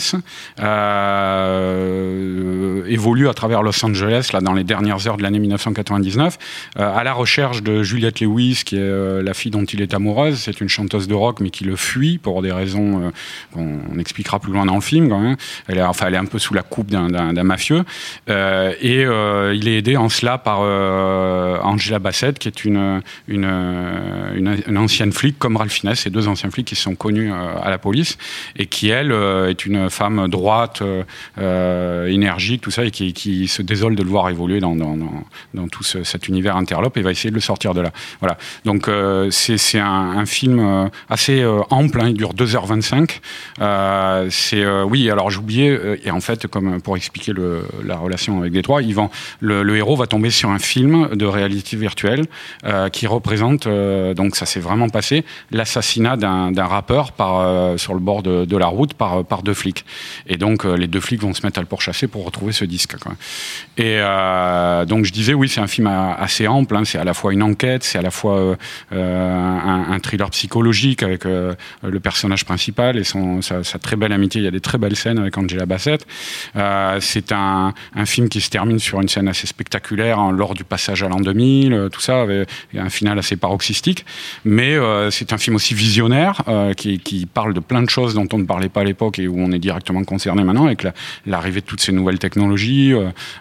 évolue 2.88 3.28
à 3.28 3.34
travers 3.34 3.62
Los 3.62 3.84
Angeles 3.84 4.30
là 4.32 4.40
dans 4.40 4.52
les 4.52 4.64
dernières 4.64 5.06
heures 5.06 5.16
de 5.16 5.22
l'année 5.22 5.38
1999 5.38 6.38
euh, 6.78 6.96
à 6.96 7.04
la 7.04 7.12
recherche 7.12 7.62
de 7.62 7.82
Juliette 7.82 8.20
Lewis 8.20 8.62
qui 8.64 8.76
est 8.76 9.22
la 9.22 9.34
fille 9.34 9.50
dont 9.50 9.64
il 9.64 9.80
est 9.82 9.94
amoureuse 9.94 10.38
c'est 10.38 10.60
une 10.60 10.68
chanteuse 10.68 11.08
de 11.08 11.14
rock 11.14 11.40
mais 11.40 11.50
qui 11.50 11.64
le 11.64 11.76
fuit 11.76 12.18
pour 12.18 12.42
des 12.42 12.52
raisons 12.52 13.12
qu'on 13.52 13.80
on 13.92 13.98
expliquera 13.98 14.38
plus 14.38 14.52
loin 14.52 14.66
dans 14.66 14.74
le 14.74 14.80
film 14.80 15.05
même 15.08 15.36
elle 15.68 15.78
est 15.78 15.82
enfin 15.82 16.06
elle 16.08 16.14
est 16.14 16.18
un 16.18 16.24
peu 16.26 16.38
sous 16.38 16.54
la 16.54 16.62
coupe 16.62 16.90
d'un- 16.90 17.32
mafieux. 17.44 17.84
Euh, 18.28 18.72
et 18.80 19.04
euh, 19.04 19.54
il 19.54 19.68
est 19.68 19.78
aidé 19.78 19.96
en 19.96 20.08
cela 20.08 20.38
par 20.38 20.60
euh, 20.62 21.58
Angela 21.62 21.98
Bassett 21.98 22.38
qui 22.38 22.48
est 22.48 22.64
une 22.64 23.02
une, 23.28 23.46
ancienne 24.76 25.12
flic 25.12 25.38
comme 25.38 25.56
Ralph 25.56 25.72
Fiennes. 25.72 25.94
Ces 25.94 26.10
deux 26.10 26.28
anciens 26.28 26.50
flics 26.50 26.66
qui 26.66 26.74
sont 26.76 26.94
connus 26.94 27.32
à 27.32 27.70
la 27.70 27.78
police 27.78 28.18
et 28.56 28.66
qui 28.66 28.88
elle 28.88 29.12
est 29.12 29.64
une 29.66 29.90
femme 29.90 30.28
droite 30.28 30.82
énergique 32.08 32.60
tout 32.62 32.70
ça 32.70 32.84
et 32.84 32.90
qui, 32.90 33.48
se 33.48 33.62
désole 33.62 33.94
de 33.96 34.02
le 34.02 34.08
voir 34.08 34.28
évoluer 34.28 34.60
dans, 34.60 34.74
dans, 34.74 35.68
tout 35.68 35.82
ce- 35.84 36.02
cet 36.04 36.28
univers 36.28 36.56
interlope 36.56 36.96
et 36.96 37.02
va 37.02 37.10
essayer 37.10 37.30
de 37.30 37.34
le 37.34 37.40
sortir 37.40 37.74
de 37.74 37.80
là. 37.80 37.90
Voilà. 38.20 38.36
Donc 38.64 38.90
c'est 39.30 39.78
un, 39.78 39.84
un 40.18 40.26
film 40.26 40.90
assez 41.08 41.44
ample 41.70 42.00
hein, 42.00 42.08
il 42.08 42.14
dure 42.14 42.34
2h25 42.34 43.20
euh, 43.60 44.26
c'est 44.30 44.62
euh, 44.64 44.84
oui 44.96 45.10
alors 45.10 45.30
oublié 45.38 45.70
euh, 45.70 45.96
et 46.04 46.10
en 46.10 46.20
fait 46.20 46.46
comme 46.46 46.80
pour 46.80 46.96
expliquer 46.96 47.32
la 47.84 47.96
relation 47.96 48.40
avec 48.40 48.52
Détroit 48.52 48.82
ils 48.82 48.96
le, 49.40 49.76
héros 49.76 49.96
va 49.96 50.06
tomber 50.06 50.30
sur 50.30 50.50
un 50.50 50.58
film 50.58 51.08
de 51.14 51.26
réalité 51.26 51.76
virtuelle 51.76 52.24
euh, 52.64 52.88
qui 52.88 53.06
représente 53.06 53.66
euh, 53.66 54.14
donc 54.14 54.36
ça 54.36 54.46
s'est 54.46 54.60
vraiment 54.60 54.88
passé 54.88 55.24
l'assassinat 55.50 56.16
d'un 56.16 56.64
rappeur 56.64 57.12
euh, 57.20 57.76
sur 57.76 57.94
le 57.94 58.00
bord 58.00 58.22
de, 58.22 58.56
la 58.56 58.66
route 58.66 58.94
par 58.94 59.42
deux 59.42 59.54
flics. 59.54 59.84
Et 60.26 60.38
donc 60.38 60.64
euh, 60.64 60.76
les 60.76 60.86
deux 60.86 61.00
flics 61.00 61.20
vont 61.20 61.34
se 61.34 61.44
mettre 61.44 61.58
à 61.58 61.62
le 61.62 61.68
pourchasser 61.68 62.06
pour 62.06 62.24
retrouver 62.24 62.52
ce 62.52 62.64
disque 62.64 62.94
et 63.76 63.98
euh, 63.98 64.84
donc 64.86 65.04
je 65.04 65.12
disais 65.12 65.34
oui 65.34 65.48
c'est 65.48 65.60
un 65.60 65.66
film 65.66 65.86
assez 65.86 66.46
ample 66.46 66.76
hein, 66.76 66.84
c'est 66.84 66.98
à 66.98 67.04
la 67.04 67.14
fois 67.14 67.32
une 67.32 67.42
enquête 67.42 67.84
c'est 67.84 67.98
à 67.98 68.02
la 68.02 68.10
fois 68.10 68.38
euh, 68.38 68.56
euh, 68.92 69.92
un, 69.94 69.98
thriller 69.98 70.30
psychologique 70.30 71.02
avec 71.02 71.26
euh, 71.26 71.54
le 71.82 72.00
personnage 72.00 72.44
principal 72.44 72.96
et 72.98 73.04
sa, 73.04 73.64
sa 73.64 73.78
très 73.78 73.96
belle 73.96 74.12
amitié. 74.12 74.40
Il 74.40 74.44
y 74.44 74.48
a 74.48 74.50
des 74.50 74.60
très 74.60 74.78
belles 74.78 74.85
scènes 74.94 75.18
avec 75.18 75.36
Angela 75.36 75.66
Bassett 75.66 76.06
euh, 76.56 76.98
c'est 77.00 77.32
un, 77.32 77.74
film 78.04 78.28
qui 78.28 78.40
se 78.40 78.50
termine 78.50 78.78
sur 78.78 79.00
une 79.00 79.08
scène 79.08 79.28
assez 79.28 79.46
spectaculaire 79.46 80.18
hein, 80.18 80.32
lors 80.32 80.54
du 80.54 80.64
passage 80.64 81.02
à 81.02 81.08
l'an 81.08 81.20
2000, 81.20 81.72
euh, 81.72 81.88
tout 81.88 82.00
ça, 82.00 82.22
avec 82.22 82.48
un 82.76 82.88
final 82.88 83.18
assez 83.18 83.36
paroxystique. 83.36 84.04
Mais 84.44 84.74
euh, 84.74 85.10
c'est 85.10 85.32
un 85.32 85.38
film 85.38 85.56
aussi 85.56 85.74
visionnaire 85.74 86.42
qui, 86.76 87.26
parle 87.32 87.54
de 87.54 87.60
plein 87.60 87.82
de 87.82 87.90
choses 87.90 88.14
dont 88.14 88.28
on 88.32 88.38
ne 88.38 88.44
parlait 88.44 88.68
pas 88.68 88.80
à 88.80 88.84
l'époque 88.84 89.18
et 89.18 89.26
où 89.28 89.36
on 89.38 89.50
est 89.52 89.58
directement 89.58 90.04
concerné 90.04 90.44
maintenant 90.44 90.66
avec 90.66 90.82
la- 90.82 90.92
l'arrivée 91.26 91.60
de 91.60 91.66
toutes 91.66 91.80
ces 91.80 91.92
nouvelles 91.92 92.18
technologies, 92.18 92.94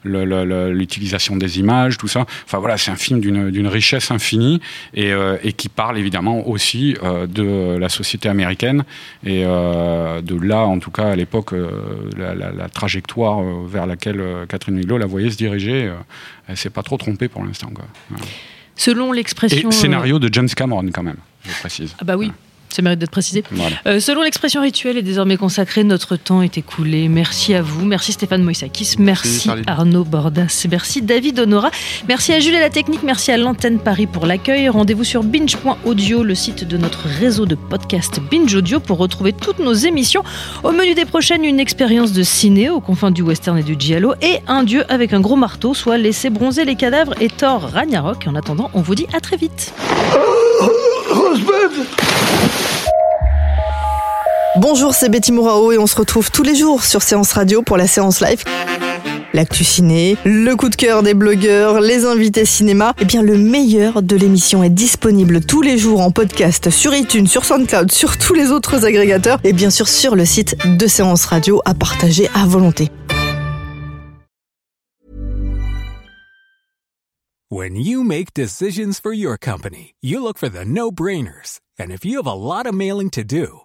l'utilisation 0.04 1.36
des 1.36 1.60
images, 1.60 1.98
tout 1.98 2.08
ça. 2.08 2.26
Enfin 2.46 2.58
voilà, 2.58 2.78
c'est 2.78 2.92
un 2.92 2.96
film 2.96 3.20
d'une 3.20 3.68
richesse 3.68 4.12
infinie 4.12 4.60
et, 4.94 5.14
qui 5.54 5.70
parle 5.70 5.98
évidemment 5.98 6.48
aussi 6.48 6.96
de 7.04 7.78
la 7.78 7.90
société 7.90 8.28
américaine 8.30 8.84
et 9.26 9.44
de 9.44 10.42
là, 10.42 10.66
en 10.66 10.80
tout 10.80 10.92
cas 10.92 11.10
à 11.10 11.16
l'époque, 11.16 11.35
euh, 11.54 12.10
la, 12.18 12.34
la- 12.36 12.52
la 12.52 12.70
trajectoire 12.70 13.40
euh, 13.42 13.66
vers 13.68 13.86
laquelle 13.86 14.20
euh, 14.20 14.46
Catherine 14.46 14.76
Miglo 14.76 14.98
la 14.98 15.06
voyait 15.06 15.30
se 15.32 15.38
diriger, 15.38 15.92
elle 16.48 16.58
s'est 16.58 16.70
pas 16.70 16.84
trop 16.84 16.98
trompée 16.98 17.28
pour 17.28 17.44
l'instant. 17.44 17.72
Selon 18.76 19.12
l'expression. 19.12 19.70
Et 19.70 19.72
scénario 19.72 20.20
de 20.20 20.32
James 20.34 20.50
Cameron 20.50 20.88
quand 20.94 21.04
même, 21.04 21.18
je 21.48 21.52
précise. 21.60 21.96
Ah 22.00 22.04
bah 22.04 22.18
oui, 22.18 22.32
ça 22.76 22.82
mérite 22.82 23.00
d'être 23.00 23.12
précisé. 23.12 23.44
Voilà. 23.52 23.76
Euh, 23.88 24.00
selon 24.00 24.22
l'expression 24.22 24.62
rituelle 24.62 24.98
est 24.98 25.02
désormais 25.02 25.38
consacrée, 25.38 25.84
notre 25.84 26.18
temps 26.18 26.42
est 26.42 26.58
écoulé. 26.58 27.08
Merci 27.08 27.54
à 27.54 27.62
vous, 27.62 27.86
merci 27.86 28.12
Stéphane 28.12 28.44
Moïsakis, 28.44 28.96
merci. 29.00 29.50
Arnaud 29.66 30.04
Bordas, 30.04 30.66
merci 30.70 31.02
David 31.02 31.40
Honora, 31.40 31.72
merci 32.08 32.34
à 32.34 32.40
Jules 32.40 32.56
et 32.56 32.60
la 32.60 32.70
technique, 32.70 33.04
merci 33.04 33.32
à 33.32 33.38
l'antenne 33.38 33.80
Paris 33.80 34.08
pour 34.08 34.26
l'accueil. 34.26 34.68
Rendez-vous 34.70 35.04
sur 35.04 35.24
binge.audio, 35.24 36.24
le 36.24 36.36
site 36.36 36.68
de 36.68 36.78
notre 36.78 37.08
réseau 37.08 37.46
de 37.46 37.56
podcast 37.56 38.20
Binge 38.30 38.54
Audio 38.54 38.80
pour 38.80 38.98
retrouver 38.98 39.32
toutes 39.32 39.60
nos 39.60 39.74
émissions. 39.74 40.24
Au 40.64 40.72
menu 40.72 40.94
des 40.94 41.06
prochaines, 41.06 41.46
une 41.46 41.60
expérience 41.60 42.12
de 42.12 42.24
ciné 42.24 42.70
aux 42.70 42.82
confins 42.82 43.12
du 43.12 43.22
western 43.22 43.58
et 43.58 43.64
du 43.64 43.76
giallo 43.80 44.14
et 44.22 44.40
un 44.48 44.64
dieu 44.64 44.84
avec 44.90 45.14
un 45.14 45.22
gros 45.22 45.38
marteau, 45.38 45.74
soit 45.74 45.98
laisser 45.98 46.30
bronzer 46.30 46.66
les 46.66 46.76
cadavres 46.76 47.14
et 47.22 47.30
Thor 47.30 47.62
Ragnarok. 47.74 48.26
En 48.28 48.36
attendant, 48.36 48.70
on 48.74 48.82
vous 48.82 48.96
dit 48.96 49.08
à 49.14 49.22
très 49.22 49.38
vite. 49.38 49.74
Bonjour, 54.58 54.94
c'est 54.94 55.10
Betty 55.10 55.34
Mourao 55.34 55.74
et 55.74 55.78
on 55.78 55.86
se 55.86 55.98
retrouve 55.98 56.32
tous 56.32 56.42
les 56.44 56.56
jours 56.56 56.86
sur 56.86 57.04
Séance 57.04 57.34
Radio 57.34 57.62
pour 57.62 57.76
la 57.76 57.88
séance 57.88 58.22
live. 58.22 58.42
l'actu 59.34 59.66
ciné, 59.66 60.16
le 60.24 60.56
coup 60.56 60.70
de 60.70 60.78
cœur 60.78 61.04
des 61.04 61.14
blogueurs, 61.14 61.82
les 61.82 62.06
invités 62.06 62.46
cinéma. 62.46 62.94
Eh 63.02 63.04
bien, 63.04 63.22
le 63.22 63.38
meilleur 63.38 64.02
de 64.02 64.16
l'émission 64.16 64.64
est 64.64 64.70
disponible 64.70 65.42
tous 65.42 65.62
les 65.62 65.78
jours 65.78 66.00
en 66.00 66.10
podcast 66.10 66.70
sur 66.70 66.96
iTunes, 66.96 67.28
sur 67.28 67.44
SoundCloud, 67.44 67.92
sur 67.92 68.18
tous 68.18 68.34
les 68.34 68.52
autres 68.52 68.86
agrégateurs 68.86 69.40
et 69.44 69.52
bien 69.52 69.70
sûr 69.70 69.90
sur 69.90 70.16
le 70.16 70.24
site 70.24 70.56
de 70.78 70.88
Séance 70.88 71.26
Radio 71.26 71.62
à 71.66 71.74
partager 71.74 72.30
à 72.34 72.46
volonté. 72.46 72.90
When 77.52 77.76
you 77.76 78.04
make 78.04 78.34
decisions 78.34 79.00
for 79.02 79.14
your 79.14 79.38
company, 79.38 79.96
you 80.02 80.22
look 80.22 80.38
for 80.38 80.50
the 80.50 80.66
no-brainers. 80.66 81.60
And 81.78 81.92
if 81.92 82.06
you 82.06 82.18
have 82.18 82.28
a 82.28 82.34
lot 82.34 82.66
of 82.66 82.74
mailing 82.74 83.10
to 83.12 83.24
do, 83.24 83.65